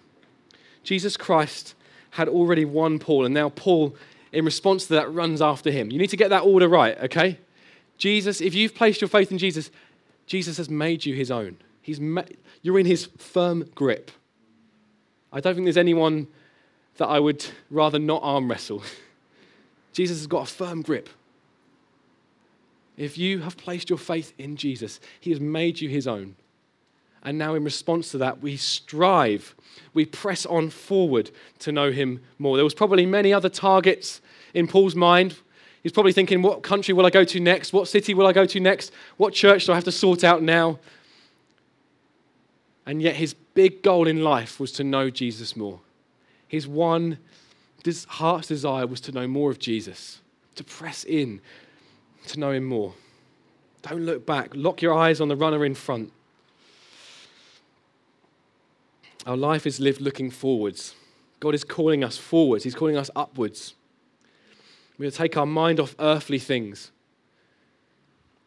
Jesus 0.82 1.16
Christ 1.16 1.74
had 2.10 2.28
already 2.28 2.64
won 2.64 2.98
Paul, 2.98 3.24
and 3.24 3.34
now 3.34 3.50
Paul, 3.50 3.94
in 4.32 4.44
response 4.44 4.86
to 4.86 4.94
that, 4.94 5.12
runs 5.12 5.42
after 5.42 5.70
him. 5.70 5.90
You 5.90 5.98
need 5.98 6.10
to 6.10 6.16
get 6.16 6.30
that 6.30 6.44
order 6.44 6.68
right, 6.68 6.98
okay? 7.04 7.38
Jesus, 7.98 8.40
if 8.40 8.54
you've 8.54 8.74
placed 8.74 9.00
your 9.00 9.08
faith 9.08 9.30
in 9.30 9.38
Jesus, 9.38 9.70
Jesus 10.26 10.56
has 10.56 10.70
made 10.70 11.04
you 11.04 11.14
his 11.14 11.30
own. 11.30 11.56
He's 11.82 12.00
ma- 12.00 12.22
you're 12.62 12.78
in 12.78 12.86
his 12.86 13.06
firm 13.16 13.68
grip. 13.74 14.10
I 15.32 15.40
don't 15.40 15.54
think 15.54 15.66
there's 15.66 15.76
anyone 15.76 16.28
that 16.96 17.06
I 17.06 17.18
would 17.20 17.44
rather 17.70 17.98
not 17.98 18.22
arm 18.22 18.50
wrestle. 18.50 18.82
Jesus 19.92 20.18
has 20.18 20.26
got 20.26 20.48
a 20.48 20.52
firm 20.52 20.82
grip. 20.82 21.08
If 22.96 23.16
you 23.16 23.40
have 23.40 23.56
placed 23.56 23.90
your 23.90 23.98
faith 23.98 24.32
in 24.38 24.56
Jesus, 24.56 25.00
he 25.20 25.30
has 25.30 25.40
made 25.40 25.80
you 25.80 25.88
his 25.88 26.06
own. 26.06 26.36
And 27.22 27.36
now, 27.36 27.54
in 27.54 27.64
response 27.64 28.10
to 28.12 28.18
that, 28.18 28.40
we 28.40 28.56
strive, 28.56 29.54
we 29.92 30.04
press 30.04 30.46
on 30.46 30.70
forward 30.70 31.30
to 31.60 31.72
know 31.72 31.90
him 31.90 32.22
more. 32.38 32.56
There 32.56 32.64
was 32.64 32.74
probably 32.74 33.06
many 33.06 33.32
other 33.32 33.48
targets 33.48 34.20
in 34.54 34.68
Paul's 34.68 34.94
mind. 34.94 35.36
He's 35.82 35.92
probably 35.92 36.12
thinking, 36.12 36.42
what 36.42 36.62
country 36.62 36.94
will 36.94 37.06
I 37.06 37.10
go 37.10 37.24
to 37.24 37.40
next? 37.40 37.72
What 37.72 37.88
city 37.88 38.14
will 38.14 38.26
I 38.26 38.32
go 38.32 38.46
to 38.46 38.60
next? 38.60 38.92
What 39.16 39.34
church 39.34 39.66
do 39.66 39.72
I 39.72 39.74
have 39.74 39.84
to 39.84 39.92
sort 39.92 40.24
out 40.24 40.42
now? 40.42 40.78
And 42.86 43.02
yet, 43.02 43.16
his 43.16 43.34
big 43.34 43.82
goal 43.82 44.06
in 44.06 44.22
life 44.22 44.58
was 44.60 44.72
to 44.72 44.84
know 44.84 45.10
Jesus 45.10 45.56
more. 45.56 45.80
His 46.46 46.66
one 46.66 47.18
his 47.84 48.04
heart's 48.04 48.48
desire 48.48 48.86
was 48.86 49.00
to 49.02 49.12
know 49.12 49.26
more 49.26 49.50
of 49.50 49.58
Jesus, 49.58 50.20
to 50.56 50.64
press 50.64 51.04
in, 51.04 51.40
to 52.26 52.38
know 52.38 52.50
him 52.50 52.64
more. 52.64 52.94
Don't 53.82 54.04
look 54.04 54.26
back. 54.26 54.50
Lock 54.54 54.82
your 54.82 54.92
eyes 54.94 55.20
on 55.20 55.28
the 55.28 55.36
runner 55.36 55.64
in 55.64 55.74
front. 55.74 56.12
Our 59.26 59.36
life 59.36 59.66
is 59.66 59.80
lived 59.80 60.00
looking 60.00 60.30
forwards 60.30 60.94
God 61.40 61.54
is 61.54 61.64
calling 61.64 62.02
us 62.02 62.16
forwards, 62.16 62.64
He's 62.64 62.74
calling 62.74 62.96
us 62.96 63.10
upwards. 63.14 63.74
We're 64.98 65.10
to 65.10 65.16
take 65.16 65.36
our 65.36 65.46
mind 65.46 65.78
off 65.78 65.94
earthly 66.00 66.40
things. 66.40 66.90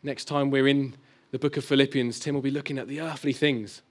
Next 0.04 0.26
time 0.26 0.50
we're 0.50 0.68
in 0.68 0.96
the 1.32 1.40
book 1.40 1.56
of 1.56 1.64
Philippians, 1.64 2.20
Tim 2.20 2.36
will 2.36 2.42
be 2.42 2.52
looking 2.52 2.78
at 2.78 2.90
the 2.90 3.00
earthly 3.00 3.32
things 3.32 3.82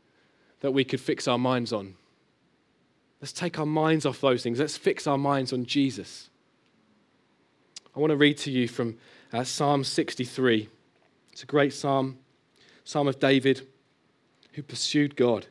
that 0.61 0.73
we 0.73 0.85
could 0.85 1.01
fix 1.01 1.27
our 1.27 1.39
minds 1.39 1.73
on. 1.73 1.95
Let's 3.23 3.33
take 3.33 3.59
our 3.59 3.67
minds 3.67 4.05
off 4.05 4.21
those 4.21 4.43
things. 4.43 4.59
Let's 4.59 4.77
fix 4.77 5.07
our 5.07 5.17
minds 5.17 5.55
on 5.55 5.65
Jesus. 5.65 6.29
I 7.97 8.01
want 8.01 8.11
to 8.11 8.17
read 8.17 8.37
to 8.39 8.51
you 8.51 8.69
from 8.69 8.99
uh, 9.33 9.45
Psalm 9.45 9.83
63. 9.83 10.69
It's 11.33 11.43
a 11.43 11.47
great 11.47 11.73
psalm, 11.73 12.19
Psalm 12.85 13.09
of 13.09 13.19
David 13.19 13.67
who 14.53 14.63
pursued 14.63 15.17
God. 15.17 15.47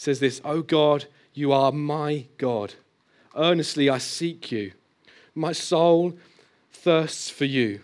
Says 0.00 0.18
this, 0.18 0.40
"O 0.46 0.62
God, 0.62 1.04
you 1.34 1.52
are 1.52 1.70
my 1.70 2.24
God. 2.38 2.72
Earnestly 3.36 3.90
I 3.90 3.98
seek 3.98 4.50
you. 4.50 4.72
My 5.34 5.52
soul 5.52 6.16
thirsts 6.72 7.28
for 7.28 7.44
you. 7.44 7.82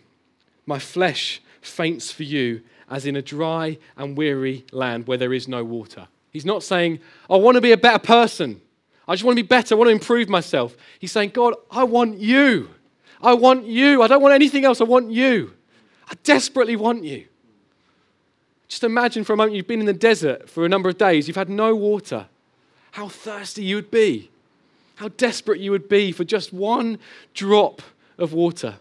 My 0.64 0.78
flesh 0.78 1.42
faints 1.60 2.10
for 2.10 2.22
you 2.22 2.62
as 2.88 3.04
in 3.04 3.16
a 3.16 3.20
dry 3.20 3.76
and 3.98 4.16
weary 4.16 4.64
land 4.72 5.06
where 5.06 5.18
there 5.18 5.34
is 5.34 5.46
no 5.46 5.62
water." 5.62 6.08
He's 6.30 6.46
not 6.46 6.62
saying, 6.62 7.00
"I 7.28 7.36
want 7.36 7.56
to 7.56 7.60
be 7.60 7.72
a 7.72 7.76
better 7.76 7.98
person. 7.98 8.62
I 9.06 9.12
just 9.12 9.22
want 9.22 9.36
to 9.36 9.42
be 9.42 9.46
better. 9.46 9.74
I 9.74 9.76
want 9.76 9.88
to 9.88 9.92
improve 9.92 10.30
myself." 10.30 10.74
He's 10.98 11.12
saying, 11.12 11.32
"God, 11.34 11.52
I 11.70 11.84
want 11.84 12.18
you. 12.18 12.70
I 13.20 13.34
want 13.34 13.66
you. 13.66 14.00
I 14.00 14.06
don't 14.06 14.22
want 14.22 14.32
anything 14.32 14.64
else. 14.64 14.80
I 14.80 14.84
want 14.84 15.10
you. 15.10 15.52
I 16.08 16.14
desperately 16.24 16.76
want 16.76 17.04
you." 17.04 17.26
Just 18.68 18.84
imagine 18.84 19.24
for 19.24 19.32
a 19.32 19.36
moment 19.36 19.56
you've 19.56 19.66
been 19.66 19.80
in 19.80 19.86
the 19.86 19.92
desert 19.92 20.50
for 20.50 20.64
a 20.64 20.68
number 20.68 20.88
of 20.88 20.98
days, 20.98 21.28
you've 21.28 21.36
had 21.36 21.48
no 21.48 21.74
water. 21.74 22.26
How 22.92 23.08
thirsty 23.08 23.62
you 23.62 23.76
would 23.76 23.90
be. 23.90 24.30
How 24.96 25.08
desperate 25.08 25.60
you 25.60 25.70
would 25.70 25.88
be 25.88 26.12
for 26.12 26.24
just 26.24 26.52
one 26.52 26.98
drop 27.34 27.82
of 28.18 28.32
water. 28.32 28.76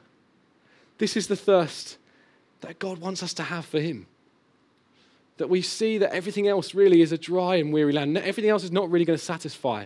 This 0.98 1.17
is 1.17 1.28
the 1.28 1.36
thirst 1.36 1.98
that 2.62 2.80
God 2.80 3.00
wants 3.00 3.21
us 3.21 3.34
to 3.36 3.43
have 3.43 3.65
for 3.65 3.80
Him. 3.80 4.08
That 5.38 5.50
we 5.50 5.62
see 5.62 5.98
that 5.98 6.13
everything 6.13 6.48
else 6.48 6.74
really 6.74 7.02
is 7.02 7.12
a 7.12 7.17
dry 7.17 7.56
and 7.56 7.74
weary 7.74 7.91
land. 7.91 8.17
Everything 8.17 8.50
else 8.50 8.63
is 8.63 8.71
not 8.71 8.89
really 8.89 9.06
going 9.06 9.19
to 9.19 9.24
satisfy 9.24 9.86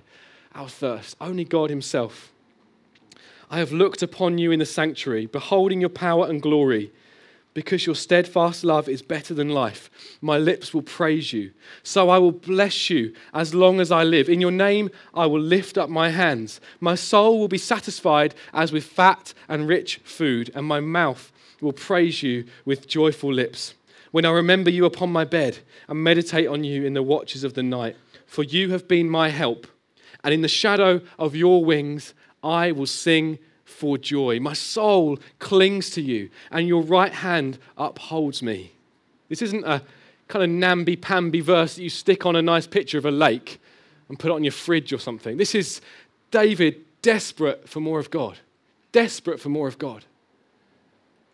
our 0.54 0.70
thirst. 0.70 1.18
Only 1.20 1.44
God 1.44 1.72
Himself. 1.72 2.32
I 3.50 3.58
have 3.58 3.72
looked 3.72 4.04
upon 4.04 4.38
you 4.38 4.52
in 4.52 4.60
the 4.60 4.66
sanctuary, 4.66 5.26
beholding 5.26 5.82
your 5.82 5.90
power 5.90 6.28
and 6.28 6.40
glory. 6.40 6.92
Because 7.60 7.86
your 7.86 7.96
steadfast 7.96 8.64
love 8.64 8.88
is 8.88 9.02
better 9.02 9.34
than 9.34 9.50
life, 9.50 9.90
my 10.22 10.38
lips 10.38 10.74
will 10.74 10.82
praise 10.82 11.34
you. 11.34 11.52
So 11.84 12.10
I 12.10 12.18
will 12.18 12.32
bless 12.32 12.90
you 12.90 13.14
as 13.34 13.54
long 13.54 13.82
as 13.82 13.92
I 13.92 14.06
live. 14.06 14.30
In 14.30 14.40
your 14.40 14.50
name 14.50 14.90
I 15.14 15.26
will 15.26 15.42
lift 15.42 15.78
up 15.78 15.90
my 15.90 16.08
hands. 16.08 16.62
My 16.80 16.96
soul 16.96 17.38
will 17.38 17.50
be 17.50 17.58
satisfied 17.58 18.34
as 18.54 18.72
with 18.72 18.86
fat 18.86 19.34
and 19.50 19.68
rich 19.68 19.98
food, 20.06 20.50
and 20.56 20.66
my 20.66 20.80
mouth 20.80 21.34
will 21.60 21.74
praise 21.74 22.24
you 22.24 22.46
with 22.64 22.88
joyful 22.88 23.34
lips. 23.34 23.74
When 24.12 24.24
I 24.24 24.32
remember 24.32 24.70
you 24.70 24.86
upon 24.86 25.12
my 25.12 25.26
bed 25.26 25.58
and 25.90 26.02
meditate 26.02 26.48
on 26.48 26.64
you 26.64 26.86
in 26.86 26.94
the 26.94 27.04
watches 27.04 27.44
of 27.44 27.56
the 27.56 27.64
night, 27.64 27.98
for 28.26 28.44
you 28.44 28.72
have 28.72 28.88
been 28.88 29.10
my 29.10 29.28
help, 29.28 29.68
and 30.24 30.34
in 30.34 30.44
the 30.44 30.48
shadow 30.48 31.02
of 31.18 31.36
your 31.36 31.66
wings 31.66 32.14
I 32.42 32.72
will 32.72 32.86
sing 32.86 33.38
for 33.70 33.98
joy. 33.98 34.40
My 34.40 34.54
soul 34.54 35.20
clings 35.40 35.90
to 35.92 36.02
you, 36.02 36.30
and 36.52 36.68
your 36.68 36.82
right 36.82 37.14
hand 37.14 37.58
upholds 37.78 38.42
me. 38.42 38.72
This 39.30 39.42
isn't 39.42 39.64
a 39.64 39.82
kind 40.28 40.44
of 40.44 40.50
namby 40.50 40.96
pamby 40.96 41.42
verse 41.42 41.76
that 41.76 41.84
you 41.84 41.90
stick 41.90 42.26
on 42.26 42.36
a 42.36 42.42
nice 42.42 42.68
picture 42.68 42.98
of 42.98 43.06
a 43.06 43.12
lake 43.12 43.60
and 44.08 44.20
put 44.20 44.32
it 44.32 44.34
on 44.34 44.44
your 44.44 44.52
fridge 44.52 44.92
or 44.92 45.00
something. 45.00 45.38
This 45.38 45.56
is 45.56 45.82
David 46.32 46.86
desperate 47.02 47.70
for 47.70 47.80
more 47.80 48.00
of 48.00 48.10
God, 48.12 48.38
desperate 48.92 49.40
for 49.40 49.50
more 49.50 49.68
of 49.68 49.78
God. 49.78 50.06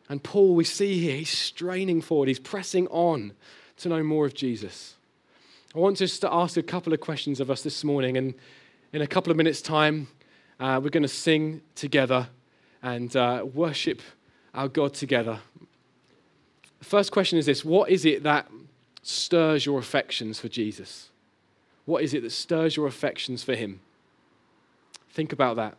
And 0.08 0.22
Paul, 0.22 0.56
we 0.56 0.64
see 0.64 1.00
here, 1.00 1.16
he's 1.16 1.30
straining 1.30 2.02
forward, 2.02 2.28
he's 2.28 2.40
pressing 2.40 2.88
on 2.88 3.32
to 3.78 3.90
know 3.90 4.04
more 4.04 4.26
of 4.26 4.34
Jesus. 4.34 4.96
I 5.74 5.80
want 5.80 6.02
us 6.02 6.20
to 6.20 6.32
ask 6.32 6.56
a 6.58 6.64
couple 6.64 6.94
of 6.94 7.02
questions 7.02 7.40
of 7.40 7.50
us 7.50 7.64
this 7.64 7.84
morning, 7.84 8.16
and 8.18 8.34
in 8.94 9.02
a 9.02 9.08
couple 9.08 9.32
of 9.32 9.38
minutes' 9.38 9.62
time, 9.62 10.08
uh, 10.60 10.80
we're 10.82 10.90
going 10.90 11.04
to 11.04 11.10
sing 11.10 11.62
together 11.76 12.28
and 12.82 13.16
uh, 13.16 13.46
worship 13.54 14.02
our 14.54 14.68
God 14.68 14.94
together. 14.94 15.40
First 16.82 17.12
question 17.12 17.38
is 17.38 17.46
this 17.46 17.66
What 17.66 17.90
is 17.90 18.06
it 18.06 18.24
that 18.24 18.50
stirs 19.02 19.66
your 19.66 19.80
affections 19.80 20.40
for 20.40 20.48
Jesus? 20.48 21.10
What 21.86 22.04
is 22.04 22.14
it 22.14 22.24
that 22.24 22.32
stirs 22.32 22.76
your 22.76 22.88
affections 22.88 23.44
for 23.44 23.56
Him? 23.56 23.82
Think 25.12 25.32
about 25.32 25.56
that. 25.58 25.78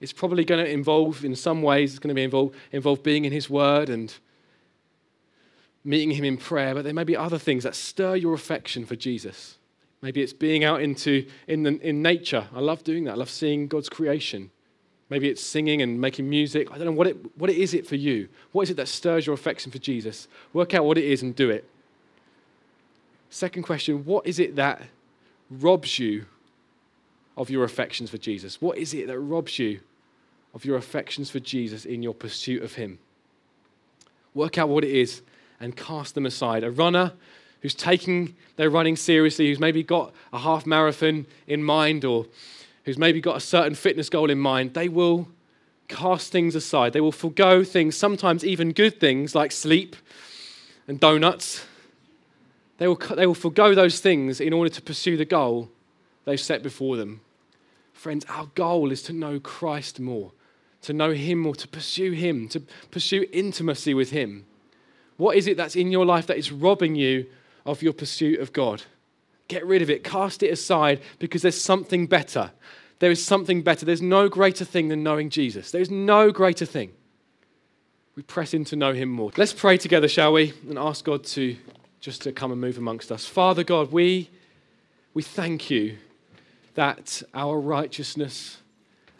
It's 0.00 0.12
probably 0.12 0.44
going 0.44 0.62
to 0.62 0.70
involve, 0.70 1.24
in 1.24 1.34
some 1.34 1.62
ways, 1.62 1.92
it's 1.92 1.98
going 1.98 2.08
to 2.08 2.14
be 2.14 2.24
involve, 2.24 2.54
involve 2.72 3.02
being 3.02 3.24
in 3.24 3.32
His 3.32 3.48
Word 3.48 3.88
and 3.88 4.14
meeting 5.84 6.10
Him 6.10 6.24
in 6.24 6.36
prayer, 6.36 6.74
but 6.74 6.84
there 6.84 6.92
may 6.92 7.04
be 7.04 7.16
other 7.16 7.38
things 7.38 7.62
that 7.62 7.74
stir 7.74 8.16
your 8.16 8.34
affection 8.34 8.84
for 8.84 8.96
Jesus. 8.96 9.58
Maybe 10.02 10.22
it's 10.22 10.32
being 10.32 10.62
out 10.64 10.82
into 10.82 11.26
in, 11.46 11.62
the, 11.62 11.80
in 11.80 12.02
nature. 12.02 12.46
I 12.54 12.60
love 12.60 12.84
doing 12.84 13.04
that. 13.04 13.12
I 13.12 13.16
love 13.16 13.30
seeing 13.30 13.66
God's 13.66 13.88
creation. 13.88 14.50
Maybe 15.08 15.28
it's 15.28 15.42
singing 15.42 15.82
and 15.82 16.00
making 16.00 16.28
music. 16.28 16.70
I 16.72 16.78
don't 16.78 16.86
know 16.86 16.92
what 16.92 17.06
it, 17.06 17.16
what 17.38 17.48
it 17.48 17.56
is 17.56 17.74
it 17.74 17.86
for 17.86 17.96
you. 17.96 18.28
What 18.52 18.62
is 18.62 18.70
it 18.70 18.76
that 18.76 18.88
stirs 18.88 19.26
your 19.26 19.34
affection 19.34 19.70
for 19.70 19.78
Jesus? 19.78 20.26
Work 20.52 20.74
out 20.74 20.84
what 20.84 20.98
it 20.98 21.04
is 21.04 21.22
and 21.22 21.34
do 21.34 21.48
it. 21.50 21.68
Second 23.30 23.62
question 23.62 24.04
What 24.04 24.26
is 24.26 24.38
it 24.38 24.56
that 24.56 24.82
robs 25.50 25.98
you 25.98 26.26
of 27.36 27.50
your 27.50 27.64
affections 27.64 28.10
for 28.10 28.18
Jesus? 28.18 28.60
What 28.60 28.78
is 28.78 28.94
it 28.94 29.06
that 29.06 29.18
robs 29.18 29.58
you 29.58 29.80
of 30.54 30.64
your 30.64 30.76
affections 30.76 31.30
for 31.30 31.38
Jesus 31.38 31.84
in 31.84 32.02
your 32.02 32.14
pursuit 32.14 32.62
of 32.62 32.74
Him? 32.74 32.98
Work 34.34 34.58
out 34.58 34.68
what 34.68 34.84
it 34.84 34.90
is 34.90 35.22
and 35.60 35.76
cast 35.76 36.14
them 36.14 36.26
aside. 36.26 36.64
A 36.64 36.70
runner 36.70 37.12
who's 37.66 37.74
taking 37.74 38.32
their 38.54 38.70
running 38.70 38.94
seriously, 38.94 39.48
who's 39.48 39.58
maybe 39.58 39.82
got 39.82 40.14
a 40.32 40.38
half 40.38 40.66
marathon 40.66 41.26
in 41.48 41.64
mind 41.64 42.04
or 42.04 42.24
who's 42.84 42.96
maybe 42.96 43.20
got 43.20 43.36
a 43.36 43.40
certain 43.40 43.74
fitness 43.74 44.08
goal 44.08 44.30
in 44.30 44.38
mind, 44.38 44.72
they 44.74 44.88
will 44.88 45.26
cast 45.88 46.30
things 46.30 46.54
aside. 46.54 46.92
They 46.92 47.00
will 47.00 47.10
forego 47.10 47.64
things, 47.64 47.96
sometimes 47.96 48.44
even 48.44 48.70
good 48.70 49.00
things 49.00 49.34
like 49.34 49.50
sleep 49.50 49.96
and 50.86 51.00
donuts. 51.00 51.66
They 52.78 52.86
will, 52.86 53.00
they 53.16 53.26
will 53.26 53.34
forego 53.34 53.74
those 53.74 53.98
things 53.98 54.40
in 54.40 54.52
order 54.52 54.70
to 54.70 54.80
pursue 54.80 55.16
the 55.16 55.24
goal 55.24 55.68
they've 56.24 56.38
set 56.38 56.62
before 56.62 56.96
them. 56.96 57.20
Friends, 57.92 58.24
our 58.28 58.46
goal 58.54 58.92
is 58.92 59.02
to 59.02 59.12
know 59.12 59.40
Christ 59.40 59.98
more, 59.98 60.30
to 60.82 60.92
know 60.92 61.14
Him 61.14 61.40
more, 61.40 61.56
to 61.56 61.66
pursue 61.66 62.12
Him, 62.12 62.46
to 62.50 62.60
pursue 62.92 63.26
intimacy 63.32 63.92
with 63.92 64.12
Him. 64.12 64.46
What 65.16 65.36
is 65.36 65.48
it 65.48 65.56
that's 65.56 65.74
in 65.74 65.90
your 65.90 66.06
life 66.06 66.28
that 66.28 66.38
is 66.38 66.52
robbing 66.52 66.94
you 66.94 67.26
of 67.66 67.82
your 67.82 67.92
pursuit 67.92 68.40
of 68.40 68.52
God? 68.54 68.82
Get 69.48 69.66
rid 69.66 69.82
of 69.82 69.90
it, 69.90 70.02
cast 70.02 70.42
it 70.42 70.48
aside 70.48 71.00
because 71.18 71.42
there's 71.42 71.60
something 71.60 72.06
better. 72.06 72.52
There 72.98 73.10
is 73.10 73.24
something 73.24 73.62
better. 73.62 73.84
There's 73.84 74.00
no 74.00 74.28
greater 74.28 74.64
thing 74.64 74.88
than 74.88 75.02
knowing 75.02 75.28
Jesus. 75.28 75.70
There's 75.70 75.90
no 75.90 76.30
greater 76.30 76.64
thing. 76.64 76.92
We 78.14 78.22
press 78.22 78.54
in 78.54 78.64
to 78.66 78.76
know 78.76 78.94
him 78.94 79.10
more. 79.10 79.30
Let's 79.36 79.52
pray 79.52 79.76
together, 79.76 80.08
shall 80.08 80.32
we? 80.32 80.54
And 80.68 80.78
ask 80.78 81.04
God 81.04 81.24
to 81.24 81.56
just 82.00 82.22
to 82.22 82.32
come 82.32 82.52
and 82.52 82.60
move 82.60 82.78
amongst 82.78 83.12
us. 83.12 83.26
Father 83.26 83.62
God, 83.62 83.92
we 83.92 84.30
we 85.12 85.22
thank 85.22 85.70
you 85.70 85.96
that 86.74 87.22
our 87.34 87.58
righteousness, 87.58 88.58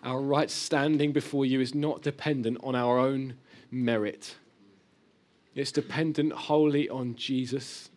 our 0.05 0.21
right 0.21 0.51
standing 0.51 1.13
before 1.13 1.47
you 1.47 1.61
is 1.61 1.75
not 1.75 2.03
dependent 2.03 2.59
on 2.63 2.75
our 2.75 2.99
own 2.99 3.35
merit. 3.71 4.37
It's 5.55 5.73
dependent 5.73 6.33
wholly 6.33 6.89
on 6.91 7.17
Jesus, 7.17 7.89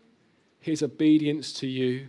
his 0.60 0.84
obedience 0.84 1.54
to 1.54 1.68
you, 1.68 2.08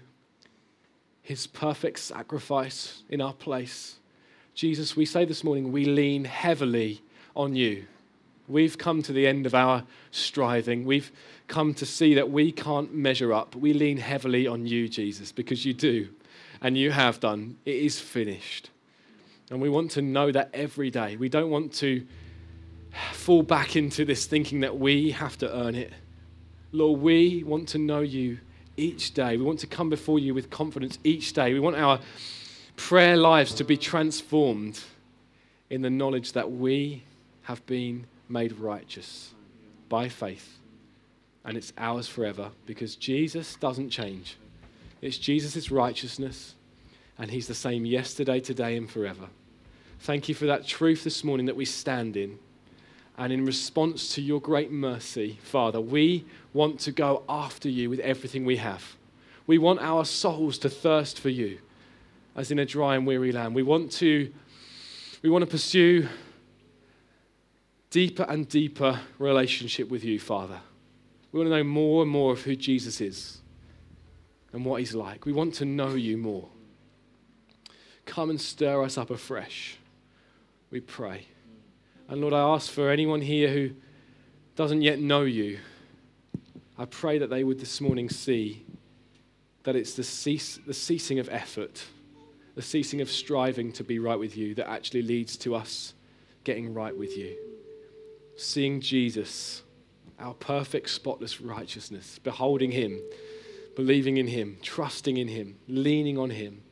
his 1.23 1.47
perfect 1.47 1.99
sacrifice 1.99 3.03
in 3.09 3.21
our 3.21 3.33
place. 3.33 3.97
Jesus, 4.55 4.97
we 4.97 5.07
say 5.07 5.25
this 5.25 5.45
morning, 5.45 5.73
we 5.73 5.85
lean 5.85 6.25
heavily 6.25 7.03
on 7.37 7.55
you. 7.55 7.87
We've 8.49 8.77
come 8.77 9.01
to 9.03 9.13
the 9.13 9.27
end 9.27 9.47
of 9.47 9.55
our 9.55 9.85
striving. 10.11 10.85
We've 10.85 11.13
come 11.47 11.73
to 11.75 11.87
see 11.87 12.15
that 12.15 12.31
we 12.31 12.51
can't 12.51 12.93
measure 12.93 13.33
up. 13.33 13.55
We 13.55 13.73
lean 13.73 13.99
heavily 13.99 14.47
on 14.49 14.67
you, 14.67 14.89
Jesus, 14.89 15.31
because 15.31 15.65
you 15.65 15.73
do, 15.73 16.09
and 16.61 16.77
you 16.77 16.91
have 16.91 17.21
done. 17.21 17.59
It 17.65 17.77
is 17.77 18.01
finished. 18.01 18.71
And 19.51 19.61
we 19.61 19.69
want 19.69 19.93
to 19.93 20.03
know 20.03 20.33
that 20.33 20.51
every 20.53 20.91
day. 20.91 21.17
We 21.17 21.29
don't 21.29 21.51
want 21.51 21.73
to 21.75 22.05
fall 23.13 23.43
back 23.43 23.77
into 23.77 24.05
this 24.05 24.27
thinking 24.27 24.61
that 24.61 24.79
we 24.79 25.13
have 25.13 25.39
to 25.39 25.57
earn 25.57 25.77
it. 25.77 25.93
Lord, 26.73 27.01
we 27.01 27.43
want 27.43 27.69
to 27.69 27.79
know 27.79 28.01
you 28.01 28.39
each 28.77 29.13
day. 29.13 29.37
We 29.37 29.43
want 29.43 29.59
to 29.61 29.67
come 29.67 29.91
before 29.91 30.19
you 30.19 30.35
with 30.35 30.51
confidence 30.51 30.99
each 31.05 31.33
day. 31.33 31.53
We 31.53 31.61
want 31.61 31.77
our 31.77 32.01
prayer 32.77 33.17
lives 33.17 33.55
to 33.55 33.65
be 33.65 33.77
transformed 33.77 34.81
in 35.69 35.83
the 35.83 35.91
knowledge 35.91 36.33
that 36.33 36.51
we 36.51 37.03
have 37.43 37.65
been 37.67 38.07
made 38.29 38.53
righteous 38.53 39.35
by 39.89 40.09
faith. 40.09 40.59
And 41.45 41.57
it's 41.57 41.73
ours 41.77 42.07
forever 42.07 42.51
because 42.67 42.97
Jesus 42.97 43.57
doesn't 43.57 43.91
change. 43.91 44.37
It's 45.01 45.19
Jesus' 45.19 45.71
righteousness 45.71 46.55
and 47.19 47.31
He's 47.31 47.47
the 47.47 47.55
same 47.55 47.85
yesterday, 47.85 48.41
today, 48.41 48.77
and 48.77 48.89
forever. 48.89 49.29
Thank 50.01 50.29
you 50.29 50.35
for 50.35 50.47
that 50.47 50.67
truth 50.67 51.05
this 51.05 51.23
morning 51.23 51.47
that 51.47 51.57
we 51.57 51.67
stand 51.67 52.17
in. 52.17 52.39
And 53.21 53.35
in 53.35 53.45
response 53.45 54.15
to 54.15 54.23
your 54.23 54.41
great 54.41 54.73
mercy, 54.73 55.39
Father, 55.43 55.79
we 55.79 56.25
want 56.55 56.81
to 56.81 56.91
go 56.91 57.23
after 57.29 57.69
you 57.69 57.91
with 57.91 58.01
everything 58.01 58.47
we 58.47 58.57
have. 58.57 58.97
We 59.47 59.59
want 59.59 59.81
our 59.81 60.07
souls 60.07 60.57
to 60.61 60.71
thirst 60.71 61.21
for 61.21 61.29
you 61.29 61.59
as 62.35 62.51
in 62.51 62.59
a 62.59 62.65
dry 62.65 62.97
and 62.97 63.07
weary 63.07 63.31
land. 63.31 63.55
We 63.55 63.63
want 63.63 63.93
to, 63.93 64.33
we 65.21 65.29
want 65.29 65.45
to 65.45 65.51
pursue 65.51 66.09
deeper 67.91 68.23
and 68.23 68.49
deeper 68.49 68.99
relationship 69.19 69.91
with 69.91 70.03
you, 70.03 70.19
Father. 70.19 70.59
We 71.31 71.41
want 71.41 71.51
to 71.51 71.57
know 71.59 71.65
more 71.65 72.03
and 72.03 72.11
more 72.11 72.33
of 72.33 72.41
who 72.41 72.57
Jesus 72.57 73.03
is 73.03 73.43
and 74.55 74.65
what 74.65 74.81
he's 74.81 74.95
like. 74.95 75.27
We 75.27 75.33
want 75.33 75.53
to 75.57 75.67
know 75.67 75.91
you 75.91 76.17
more. 76.17 76.49
Come 78.07 78.31
and 78.31 78.41
stir 78.41 78.83
us 78.83 78.97
up 78.97 79.11
afresh, 79.11 79.77
we 80.71 80.81
pray. 80.81 81.27
And 82.11 82.21
Lord, 82.21 82.35
I 82.35 82.41
ask 82.41 82.73
for 82.73 82.91
anyone 82.91 83.21
here 83.21 83.49
who 83.49 83.71
doesn't 84.57 84.83
yet 84.83 84.99
know 84.99 85.23
you, 85.23 85.61
I 86.77 86.85
pray 86.85 87.19
that 87.19 87.31
they 87.31 87.45
would 87.45 87.61
this 87.61 87.81
morning 87.81 88.11
see 88.11 88.67
that 89.63 89.77
it's 89.77 89.95
the, 89.95 90.03
cease, 90.03 90.59
the 90.67 90.75
ceasing 90.75 91.21
of 91.21 91.29
effort, 91.29 91.85
the 92.57 92.63
ceasing 92.63 93.01
of 93.01 93.09
striving 93.09 93.71
to 93.75 93.85
be 93.85 94.01
right 94.01 94.19
with 94.19 94.37
you 94.37 94.57
that 94.57 94.69
actually 94.69 95.03
leads 95.03 95.37
to 95.37 95.55
us 95.55 95.95
getting 96.43 96.75
right 96.75 96.97
with 96.97 97.17
you. 97.17 97.37
Seeing 98.37 98.81
Jesus, 98.81 99.63
our 100.19 100.35
perfect, 100.35 100.91
spotless 100.91 101.41
righteousness, 101.41 102.19
beholding 102.19 102.73
him, 102.73 103.01
believing 103.77 104.17
in 104.17 104.27
him, 104.27 104.59
trusting 104.63 105.17
in 105.17 105.29
him, 105.29 105.59
leaning 105.69 106.19
on 106.19 106.31
him. 106.31 106.63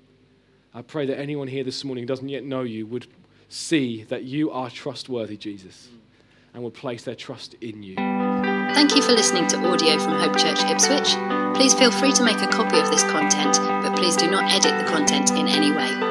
I 0.74 0.82
pray 0.82 1.06
that 1.06 1.20
anyone 1.20 1.46
here 1.46 1.62
this 1.62 1.84
morning 1.84 2.06
doesn't 2.06 2.28
yet 2.28 2.42
know 2.42 2.62
you 2.62 2.88
would 2.88 3.06
see 3.48 4.04
that 4.04 4.24
you 4.24 4.50
are 4.50 4.70
trustworthy, 4.70 5.36
Jesus, 5.36 5.88
and 6.54 6.62
will 6.62 6.70
place 6.70 7.04
their 7.04 7.14
trust 7.14 7.54
in 7.60 7.82
you. 7.82 7.96
Thank 8.74 8.94
you 8.94 9.02
for 9.02 9.12
listening 9.12 9.46
to 9.48 9.56
audio 9.58 9.98
from 9.98 10.14
Hope 10.14 10.36
Church 10.36 10.60
Ipswich. 10.62 11.14
Please 11.56 11.74
feel 11.74 11.90
free 11.90 12.12
to 12.12 12.24
make 12.24 12.40
a 12.40 12.48
copy 12.48 12.78
of 12.78 12.90
this 12.90 13.02
content, 13.04 13.58
but 13.82 13.96
please 13.96 14.16
do 14.16 14.30
not 14.30 14.50
edit 14.52 14.78
the 14.78 14.90
content 14.90 15.30
in 15.32 15.48
any 15.48 15.72
way. 15.72 16.07